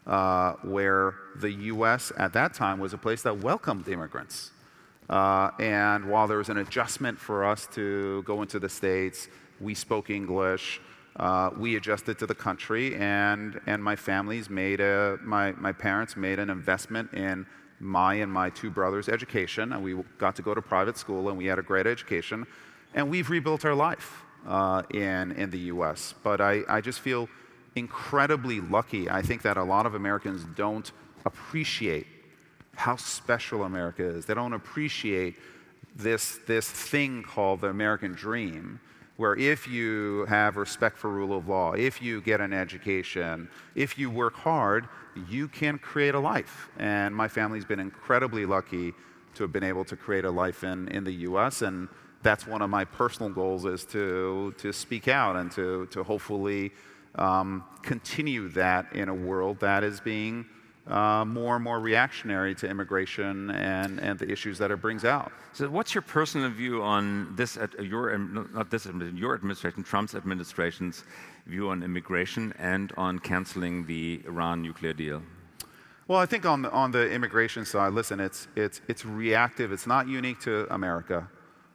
uh, 0.06 0.54
where 0.62 1.14
the 1.36 1.50
US 1.50 2.12
at 2.16 2.32
that 2.34 2.52
time 2.52 2.78
was 2.78 2.92
a 2.92 2.98
place 2.98 3.22
that 3.22 3.38
welcomed 3.38 3.88
immigrants. 3.88 4.50
Uh, 5.08 5.50
and 5.58 6.08
while 6.08 6.28
there 6.28 6.38
was 6.38 6.50
an 6.50 6.58
adjustment 6.58 7.18
for 7.18 7.44
us 7.44 7.66
to 7.72 8.22
go 8.24 8.42
into 8.42 8.58
the 8.58 8.68
States, 8.68 9.28
we 9.60 9.74
spoke 9.74 10.10
English 10.10 10.80
uh, 11.16 11.50
we 11.56 11.76
adjusted 11.76 12.18
to 12.18 12.26
the 12.26 12.34
country, 12.34 12.94
and, 12.96 13.60
and 13.66 13.82
my 13.82 13.96
family's 13.96 14.48
made 14.48 14.80
a, 14.80 15.18
my, 15.22 15.52
my 15.52 15.72
parents 15.72 16.16
made 16.16 16.38
an 16.38 16.50
investment 16.50 17.12
in 17.12 17.46
my 17.80 18.14
and 18.14 18.32
my 18.32 18.50
two 18.50 18.70
brothers' 18.70 19.08
education, 19.08 19.72
and 19.72 19.82
we 19.82 19.96
got 20.18 20.36
to 20.36 20.42
go 20.42 20.54
to 20.54 20.62
private 20.62 20.96
school, 20.96 21.28
and 21.28 21.36
we 21.36 21.46
had 21.46 21.58
a 21.58 21.62
great 21.62 21.86
education, 21.86 22.46
and 22.94 23.10
we've 23.10 23.30
rebuilt 23.30 23.64
our 23.64 23.74
life 23.74 24.22
uh, 24.46 24.82
in, 24.90 25.32
in 25.32 25.50
the 25.50 25.58
US. 25.58 26.14
But 26.22 26.40
I, 26.40 26.62
I 26.68 26.80
just 26.80 27.00
feel 27.00 27.28
incredibly 27.74 28.60
lucky. 28.60 29.10
I 29.10 29.22
think 29.22 29.42
that 29.42 29.56
a 29.56 29.64
lot 29.64 29.86
of 29.86 29.94
Americans 29.94 30.44
don't 30.56 30.90
appreciate 31.24 32.06
how 32.74 32.96
special 32.96 33.64
America 33.64 34.02
is. 34.02 34.26
They 34.26 34.34
don't 34.34 34.52
appreciate 34.52 35.36
this, 35.94 36.38
this 36.46 36.70
thing 36.70 37.22
called 37.22 37.60
the 37.60 37.68
American 37.68 38.12
dream 38.12 38.80
where 39.20 39.36
if 39.36 39.68
you 39.68 40.24
have 40.30 40.56
respect 40.56 40.96
for 40.96 41.10
rule 41.10 41.36
of 41.36 41.46
law, 41.46 41.72
if 41.72 42.00
you 42.00 42.22
get 42.22 42.40
an 42.40 42.54
education, 42.54 43.50
if 43.74 43.98
you 43.98 44.08
work 44.08 44.34
hard, 44.34 44.88
you 45.28 45.46
can 45.46 45.76
create 45.78 46.14
a 46.14 46.18
life. 46.18 46.70
And 46.78 47.14
my 47.14 47.28
family's 47.28 47.66
been 47.66 47.80
incredibly 47.80 48.46
lucky 48.46 48.94
to 49.34 49.42
have 49.42 49.52
been 49.52 49.62
able 49.62 49.84
to 49.84 49.94
create 49.94 50.24
a 50.24 50.30
life 50.30 50.64
in, 50.64 50.88
in 50.88 51.04
the 51.04 51.12
US. 51.28 51.60
And 51.60 51.86
that's 52.22 52.46
one 52.46 52.62
of 52.62 52.70
my 52.70 52.86
personal 52.86 53.28
goals 53.28 53.66
is 53.66 53.84
to, 53.96 54.54
to 54.56 54.72
speak 54.72 55.06
out 55.06 55.36
and 55.36 55.52
to, 55.52 55.84
to 55.90 56.02
hopefully 56.02 56.72
um, 57.16 57.64
continue 57.82 58.48
that 58.48 58.90
in 58.94 59.10
a 59.10 59.14
world 59.14 59.60
that 59.60 59.84
is 59.84 60.00
being 60.00 60.46
uh, 60.86 61.24
more 61.24 61.56
and 61.56 61.64
more 61.64 61.78
reactionary 61.78 62.54
to 62.56 62.68
immigration 62.68 63.50
and, 63.50 64.00
and 64.00 64.18
the 64.18 64.30
issues 64.30 64.58
that 64.58 64.70
it 64.70 64.80
brings 64.80 65.04
out. 65.04 65.32
So, 65.52 65.68
what's 65.68 65.94
your 65.94 66.02
personal 66.02 66.50
view 66.50 66.82
on 66.82 67.34
this? 67.36 67.56
At 67.56 67.84
your 67.84 68.16
not 68.18 68.70
this 68.70 68.86
your 68.86 69.34
administration, 69.34 69.82
Trump's 69.82 70.14
administration's 70.14 71.04
view 71.46 71.70
on 71.70 71.82
immigration 71.82 72.54
and 72.58 72.92
on 72.96 73.18
canceling 73.18 73.86
the 73.86 74.22
Iran 74.26 74.62
nuclear 74.62 74.92
deal? 74.92 75.22
Well, 76.08 76.18
I 76.18 76.26
think 76.26 76.44
on 76.44 76.62
the, 76.62 76.70
on 76.72 76.90
the 76.90 77.08
immigration 77.10 77.64
side, 77.64 77.92
listen, 77.92 78.18
it's 78.18 78.48
it's 78.56 78.80
it's 78.88 79.04
reactive. 79.04 79.70
It's 79.72 79.86
not 79.86 80.08
unique 80.08 80.40
to 80.40 80.66
America, 80.72 81.28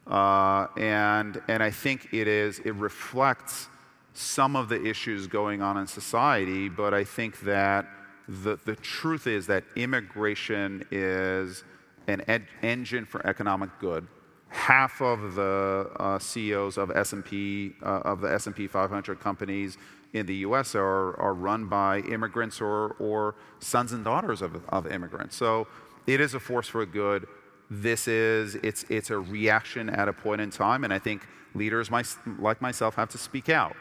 uh, 0.06 0.66
and 0.76 1.40
and 1.48 1.62
I 1.62 1.70
think 1.70 2.12
it 2.12 2.28
is. 2.28 2.58
It 2.60 2.74
reflects 2.74 3.68
some 4.12 4.56
of 4.56 4.68
the 4.68 4.82
issues 4.84 5.26
going 5.26 5.62
on 5.62 5.76
in 5.76 5.86
society, 5.86 6.68
but 6.68 6.92
I 6.92 7.04
think 7.04 7.40
that 7.40 7.86
the, 8.28 8.58
the 8.64 8.76
truth 8.76 9.26
is 9.26 9.46
that 9.46 9.64
immigration 9.76 10.84
is 10.90 11.64
an 12.08 12.22
ed- 12.28 12.46
engine 12.62 13.04
for 13.04 13.24
economic 13.26 13.70
good, 13.80 14.06
half 14.48 15.00
of 15.00 15.34
the 15.34 15.90
uh, 15.98 16.18
CEOs 16.18 16.76
of 16.76 16.90
S&P 16.90 17.74
uh, 17.82 18.00
of 18.04 18.20
the 18.20 18.32
S&P 18.32 18.66
500 18.66 19.20
companies 19.20 19.78
in 20.12 20.26
the 20.26 20.36
U.S. 20.36 20.74
are, 20.74 21.18
are 21.20 21.34
run 21.34 21.66
by 21.66 22.00
immigrants 22.00 22.60
or, 22.60 22.96
or 22.98 23.34
sons 23.58 23.92
and 23.92 24.04
daughters 24.04 24.42
of, 24.42 24.62
of 24.68 24.86
immigrants. 24.86 25.36
So 25.36 25.66
it 26.06 26.20
is 26.20 26.34
a 26.34 26.40
force 26.40 26.68
for 26.68 26.86
good. 26.86 27.26
This 27.68 28.06
is 28.06 28.54
it's 28.56 28.84
it's 28.84 29.10
a 29.10 29.18
reaction 29.18 29.90
at 29.90 30.08
a 30.08 30.12
point 30.12 30.40
in 30.40 30.50
time, 30.50 30.84
and 30.84 30.92
I 30.92 31.00
think 31.00 31.26
leaders 31.52 31.90
my, 31.90 32.04
like 32.38 32.62
myself 32.62 32.94
have 32.94 33.08
to 33.08 33.18
speak 33.18 33.48
out 33.48 33.76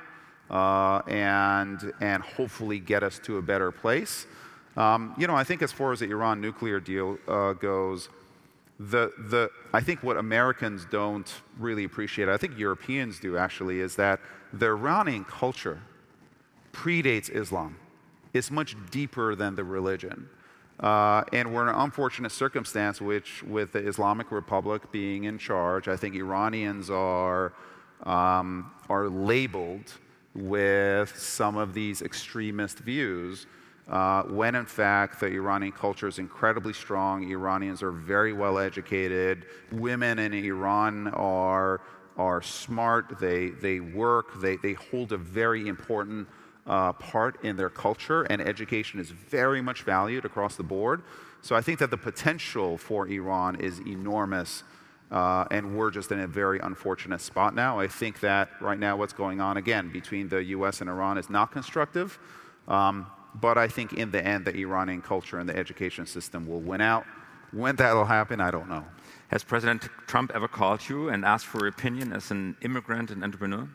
uh, 0.50 1.02
and 1.08 1.94
and 2.02 2.24
hopefully 2.24 2.80
get 2.80 3.04
us 3.04 3.20
to 3.20 3.38
a 3.38 3.42
better 3.42 3.72
place. 3.72 4.28
Um, 4.78 5.14
you 5.18 5.28
know, 5.28 5.36
I 5.36 5.44
think 5.44 5.62
as 5.62 5.72
far 5.72 5.94
as 5.94 6.00
the 6.00 6.10
Iran 6.12 6.42
nuclear 6.42 6.80
deal 6.80 7.18
uh, 7.28 7.54
goes 7.54 8.10
the, 8.80 9.12
the, 9.18 9.50
I 9.74 9.82
think 9.82 10.04
what 10.04 10.18
Americans 10.18 10.86
don't 10.90 11.32
really 11.58 11.86
appreciate, 11.86 12.28
I 12.28 12.38
think 12.38 12.58
Europeans 12.58 13.20
do 13.20 13.38
actually, 13.38 13.80
is 13.80 13.96
that 13.96 14.20
the 14.52 14.68
Iranian 14.68 15.24
culture 15.24 15.82
predates 16.74 17.30
Islam. 17.30 17.78
It's 18.34 18.52
much 18.52 18.76
deeper 18.92 19.34
than 19.36 19.56
the 19.56 19.64
religion. 19.64 20.30
Uh, 20.78 21.24
and 21.32 21.54
we're 21.54 21.64
in 21.64 21.70
an 21.70 21.76
unfortunate 21.76 22.34
circumstance, 22.34 23.00
which, 23.00 23.44
with 23.44 23.72
the 23.72 23.80
Islamic 23.80 24.30
Republic 24.30 24.92
being 24.92 25.24
in 25.24 25.38
charge, 25.38 25.88
I 25.88 25.96
think 25.96 26.16
Iranians 26.16 26.90
are, 26.90 27.54
um, 28.04 28.72
are 28.90 29.08
labeled 29.08 29.94
with 30.36 31.17
some 31.17 31.58
of 31.58 31.74
these 31.74 32.02
extremist 32.02 32.80
views 32.80 33.48
uh, 33.88 34.24
when 34.24 34.56
in 34.56 34.65
fact 34.65 35.19
the 35.19 35.28
Iranian 35.28 35.71
culture 35.71 36.08
is 36.08 36.19
incredibly 36.19 36.74
strong. 36.74 37.30
Iranians 37.30 37.84
are 37.84 37.91
very 37.91 38.34
well 38.34 38.58
educated. 38.58 39.45
Women 39.71 40.19
in 40.19 40.34
Iran 40.34 41.08
are, 41.10 41.82
are 42.17 42.41
smart, 42.41 43.19
they, 43.19 43.50
they 43.50 43.80
work, 43.80 44.41
they, 44.41 44.58
they 44.58 44.74
hold 44.74 45.12
a 45.12 45.17
very 45.17 45.67
important 45.67 46.28
uh, 46.65 46.93
part 46.93 47.43
in 47.43 47.56
their 47.56 47.69
culture, 47.69 48.24
and 48.24 48.41
education 48.41 49.00
is 49.00 49.12
very 49.12 49.62
much 49.62 49.84
valued 49.84 50.26
across 50.26 50.56
the 50.56 50.63
board. 50.63 51.04
So 51.41 51.56
I 51.56 51.62
think 51.62 51.78
that 51.78 51.91
the 51.91 51.98
potential 51.98 52.76
for 52.80 53.08
Iran 53.08 53.58
is 53.58 53.80
enormous. 53.82 54.63
Uh, 55.12 55.46
and 55.52 55.78
we're 55.78 55.91
just 55.91 56.12
in 56.12 56.20
a 56.20 56.28
very 56.28 56.60
unfortunate 56.60 57.22
spot 57.22 57.54
now. 57.54 57.80
I 57.80 57.88
think 57.88 58.20
that 58.22 58.50
right 58.60 58.80
now, 58.80 58.98
what's 58.98 59.13
going 59.13 59.39
on 59.39 59.58
again 59.58 59.91
between 59.91 60.30
the 60.30 60.44
US 60.46 60.82
and 60.82 60.89
Iran 60.89 61.18
is 61.18 61.30
not 61.30 61.52
constructive. 61.52 62.18
Um, 62.68 63.08
but 63.39 63.58
I 63.58 63.68
think 63.68 63.94
in 63.94 64.12
the 64.12 64.26
end, 64.26 64.46
the 64.46 64.56
Iranian 64.56 65.02
culture 65.02 65.39
and 65.39 65.48
the 65.48 65.56
education 65.56 66.06
system 66.06 66.48
will 66.48 66.62
win 66.62 66.82
out. 66.82 67.06
When 67.52 67.76
that'll 67.76 68.06
happen, 68.06 68.41
I 68.41 68.52
don't 68.52 68.70
know. 68.70 68.86
Has 69.30 69.44
President 69.44 69.89
Trump 70.08 70.32
ever 70.34 70.48
called 70.48 70.88
you 70.88 71.10
and 71.10 71.26
asked 71.26 71.46
for 71.46 71.60
your 71.60 71.68
opinion 71.68 72.13
as 72.13 72.32
an 72.32 72.56
immigrant 72.62 73.12
and 73.12 73.24
entrepreneur? 73.24 73.68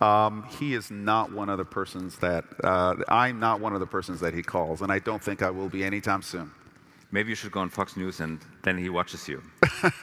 Um, 0.00 0.46
he 0.58 0.74
is 0.74 0.90
not 0.90 1.32
one 1.32 1.48
of 1.48 1.58
the 1.58 1.64
persons 1.64 2.18
that, 2.18 2.44
uh, 2.62 2.94
I'm 3.08 3.40
not 3.40 3.60
one 3.60 3.74
of 3.74 3.80
the 3.80 3.86
persons 3.86 4.20
that 4.20 4.32
he 4.34 4.42
calls, 4.42 4.82
and 4.82 4.92
I 4.92 5.00
don't 5.00 5.22
think 5.22 5.42
I 5.42 5.50
will 5.50 5.68
be 5.68 5.82
anytime 5.82 6.22
soon. 6.22 6.52
Maybe 7.10 7.30
you 7.30 7.34
should 7.34 7.52
go 7.52 7.60
on 7.60 7.70
Fox 7.70 7.96
News 7.96 8.20
and 8.20 8.38
then 8.62 8.76
he 8.76 8.90
watches 8.90 9.26
you. 9.26 9.42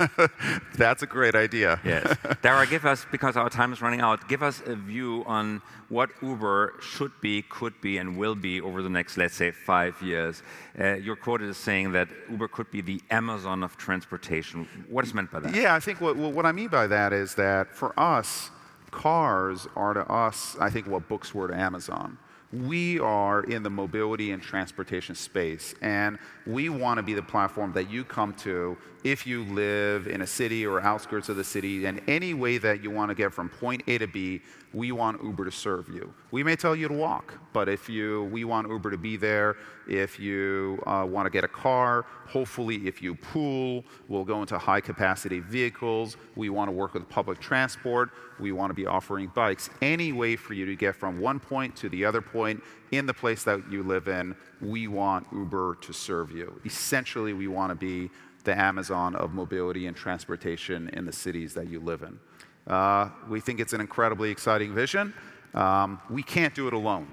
That's 0.75 1.03
a 1.03 1.05
great 1.05 1.35
idea. 1.35 1.79
yes. 1.85 2.17
Dara, 2.41 2.65
give 2.65 2.83
us, 2.85 3.05
because 3.11 3.37
our 3.37 3.49
time 3.49 3.71
is 3.71 3.81
running 3.81 4.01
out, 4.01 4.27
give 4.27 4.41
us 4.41 4.63
a 4.65 4.75
view 4.75 5.23
on 5.27 5.61
what 5.89 6.09
Uber 6.23 6.73
should 6.81 7.11
be, 7.21 7.43
could 7.43 7.79
be, 7.79 7.99
and 7.99 8.17
will 8.17 8.33
be 8.33 8.59
over 8.59 8.81
the 8.81 8.89
next, 8.89 9.17
let's 9.17 9.35
say, 9.35 9.51
five 9.51 10.01
years. 10.01 10.41
Uh, 10.79 10.95
your 10.95 11.15
quote 11.15 11.43
is 11.43 11.57
saying 11.57 11.91
that 11.91 12.07
Uber 12.31 12.47
could 12.47 12.71
be 12.71 12.81
the 12.81 12.99
Amazon 13.11 13.61
of 13.61 13.77
transportation. 13.77 14.67
What 14.89 15.05
is 15.05 15.13
meant 15.13 15.31
by 15.31 15.41
that? 15.41 15.53
Yeah, 15.53 15.75
I 15.75 15.79
think 15.79 16.01
what, 16.01 16.15
what 16.15 16.47
I 16.47 16.51
mean 16.51 16.69
by 16.69 16.87
that 16.87 17.13
is 17.13 17.35
that 17.35 17.75
for 17.75 17.97
us, 17.99 18.49
cars 18.89 19.67
are 19.75 19.93
to 19.93 20.11
us, 20.11 20.57
I 20.59 20.71
think, 20.71 20.87
what 20.87 21.07
books 21.07 21.35
were 21.35 21.49
to 21.49 21.55
Amazon 21.55 22.17
we 22.63 22.99
are 22.99 23.43
in 23.43 23.63
the 23.63 23.69
mobility 23.69 24.31
and 24.31 24.41
transportation 24.41 25.15
space, 25.15 25.75
and 25.81 26.17
we 26.45 26.69
want 26.69 26.97
to 26.97 27.03
be 27.03 27.13
the 27.13 27.21
platform 27.21 27.73
that 27.73 27.89
you 27.89 28.03
come 28.03 28.33
to 28.33 28.77
if 29.03 29.27
you 29.27 29.43
live 29.43 30.07
in 30.07 30.21
a 30.21 30.27
city 30.27 30.65
or 30.65 30.81
outskirts 30.81 31.29
of 31.29 31.35
the 31.35 31.43
city, 31.43 31.85
and 31.85 32.01
any 32.07 32.33
way 32.33 32.57
that 32.57 32.83
you 32.83 32.89
want 32.89 33.09
to 33.09 33.15
get 33.15 33.33
from 33.33 33.49
point 33.49 33.83
A 33.87 33.97
to 33.97 34.07
B, 34.07 34.41
we 34.75 34.91
want 34.91 35.23
Uber 35.23 35.45
to 35.45 35.51
serve 35.51 35.87
you. 35.87 36.13
We 36.31 36.43
may 36.43 36.57
tell 36.57 36.75
you 36.75 36.89
to 36.89 36.93
walk, 36.93 37.33
but 37.53 37.69
if 37.69 37.87
you, 37.87 38.25
we 38.25 38.43
want 38.43 38.67
Uber 38.67 38.91
to 38.91 38.97
be 38.97 39.15
there. 39.15 39.55
If 39.87 40.19
you 40.19 40.83
uh, 40.85 41.05
want 41.09 41.27
to 41.27 41.29
get 41.29 41.45
a 41.45 41.47
car, 41.47 42.05
hopefully, 42.27 42.85
if 42.85 43.01
you 43.01 43.15
pool, 43.15 43.85
we'll 44.09 44.25
go 44.25 44.41
into 44.41 44.57
high 44.57 44.81
capacity 44.81 45.39
vehicles. 45.39 46.17
We 46.35 46.49
want 46.49 46.67
to 46.67 46.73
work 46.73 46.93
with 46.93 47.07
public 47.07 47.39
transport. 47.39 48.09
We 48.37 48.51
want 48.51 48.69
to 48.69 48.73
be 48.73 48.85
offering 48.85 49.31
bikes. 49.33 49.69
Any 49.81 50.11
way 50.11 50.35
for 50.35 50.53
you 50.53 50.65
to 50.65 50.75
get 50.75 50.95
from 50.95 51.21
one 51.21 51.39
point 51.39 51.75
to 51.77 51.89
the 51.89 52.03
other 52.03 52.21
point 52.21 52.61
in 52.91 53.05
the 53.05 53.13
place 53.13 53.43
that 53.45 53.71
you 53.71 53.81
live 53.81 54.09
in, 54.09 54.35
we 54.59 54.87
want 54.87 55.25
Uber 55.31 55.77
to 55.81 55.93
serve 55.93 56.31
you. 56.31 56.59
Essentially, 56.65 57.31
we 57.31 57.47
want 57.47 57.71
to 57.71 57.75
be 57.75 58.11
the 58.43 58.57
Amazon 58.59 59.15
of 59.15 59.33
mobility 59.33 59.87
and 59.87 59.95
transportation 59.95 60.89
in 60.89 61.05
the 61.05 61.13
cities 61.13 61.53
that 61.53 61.69
you 61.69 61.79
live 61.79 62.03
in. 62.03 62.19
Uh, 62.67 63.09
we 63.29 63.39
think 63.39 63.59
it's 63.59 63.73
an 63.73 63.81
incredibly 63.81 64.31
exciting 64.31 64.73
vision. 64.73 65.13
Um, 65.53 66.01
we 66.09 66.23
can't 66.23 66.53
do 66.53 66.67
it 66.67 66.73
alone. 66.73 67.07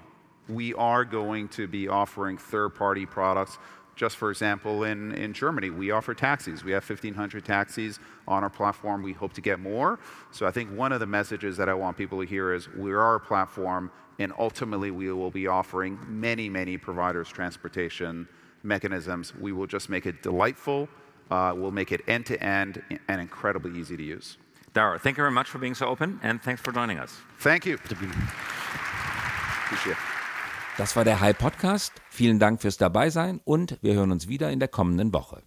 We 0.49 0.75
are 0.75 1.05
going 1.05 1.49
to 1.51 1.67
be 1.67 1.89
offering 1.89 2.39
third 2.39 2.71
party 2.71 3.07
products. 3.07 3.59
Just 3.95 4.17
for 4.17 4.31
example, 4.31 4.85
in, 4.85 5.13
in 5.13 5.33
Germany, 5.33 5.71
we 5.71 5.91
offer 5.91 6.15
taxis. 6.15 6.65
We 6.65 6.73
have 6.73 6.89
1,500 6.89 7.45
taxis 7.45 8.01
on 8.27 8.43
our 8.43 8.51
platform. 8.51 9.03
We 9.03 9.13
hope 9.13 9.35
to 9.35 9.41
get 9.41 9.61
more. 9.61 9.99
So 10.31 10.47
I 10.47 10.51
think 10.51 10.71
one 10.71 10.93
of 10.93 11.01
the 11.01 11.07
messages 11.07 11.57
that 11.59 11.69
I 11.69 11.75
want 11.75 11.97
people 11.97 12.19
to 12.21 12.27
hear 12.27 12.55
is 12.55 12.69
we 12.71 12.93
are 12.93 13.17
a 13.17 13.21
platform, 13.21 13.93
and 14.19 14.33
ultimately 14.39 14.91
we 14.91 15.13
will 15.13 15.31
be 15.31 15.47
offering 15.47 15.99
many, 16.09 16.49
many 16.49 16.79
providers 16.79 17.29
transportation 17.29 18.27
mechanisms. 18.63 19.35
We 19.37 19.53
will 19.53 19.67
just 19.67 19.91
make 19.91 20.07
it 20.07 20.23
delightful 20.23 20.89
uh, 21.33 21.55
we'll 21.57 21.71
make 21.71 21.93
it 21.93 22.03
end 22.07 22.27
to 22.27 22.43
end 22.43 22.83
and 23.09 23.21
incredibly 23.21 23.79
easy 23.81 23.97
to 23.97 24.03
use. 24.03 24.37
Dara, 24.73 24.99
thank 24.99 25.19
you 25.19 25.23
very 25.23 25.33
much 25.33 25.49
for 25.49 25.59
being 25.59 25.75
so 25.75 25.87
open 25.87 26.19
and 26.23 26.41
thanks 26.43 26.63
for 26.63 26.73
joining 26.73 26.99
us. 26.99 27.21
Thank 27.39 27.67
you. 27.67 27.77
Das 30.79 30.97
war 30.97 31.05
der 31.05 31.21
High 31.21 31.37
Podcast. 31.37 31.93
Vielen 32.11 32.39
Dank 32.39 32.63
fürs 32.63 32.79
Dabeisein 32.79 33.41
und 33.45 33.79
wir 33.83 33.95
hören 33.95 34.11
uns 34.13 34.29
wieder 34.29 34.51
in 34.51 34.59
der 34.59 34.69
kommenden 34.69 35.13
Woche. 35.13 35.43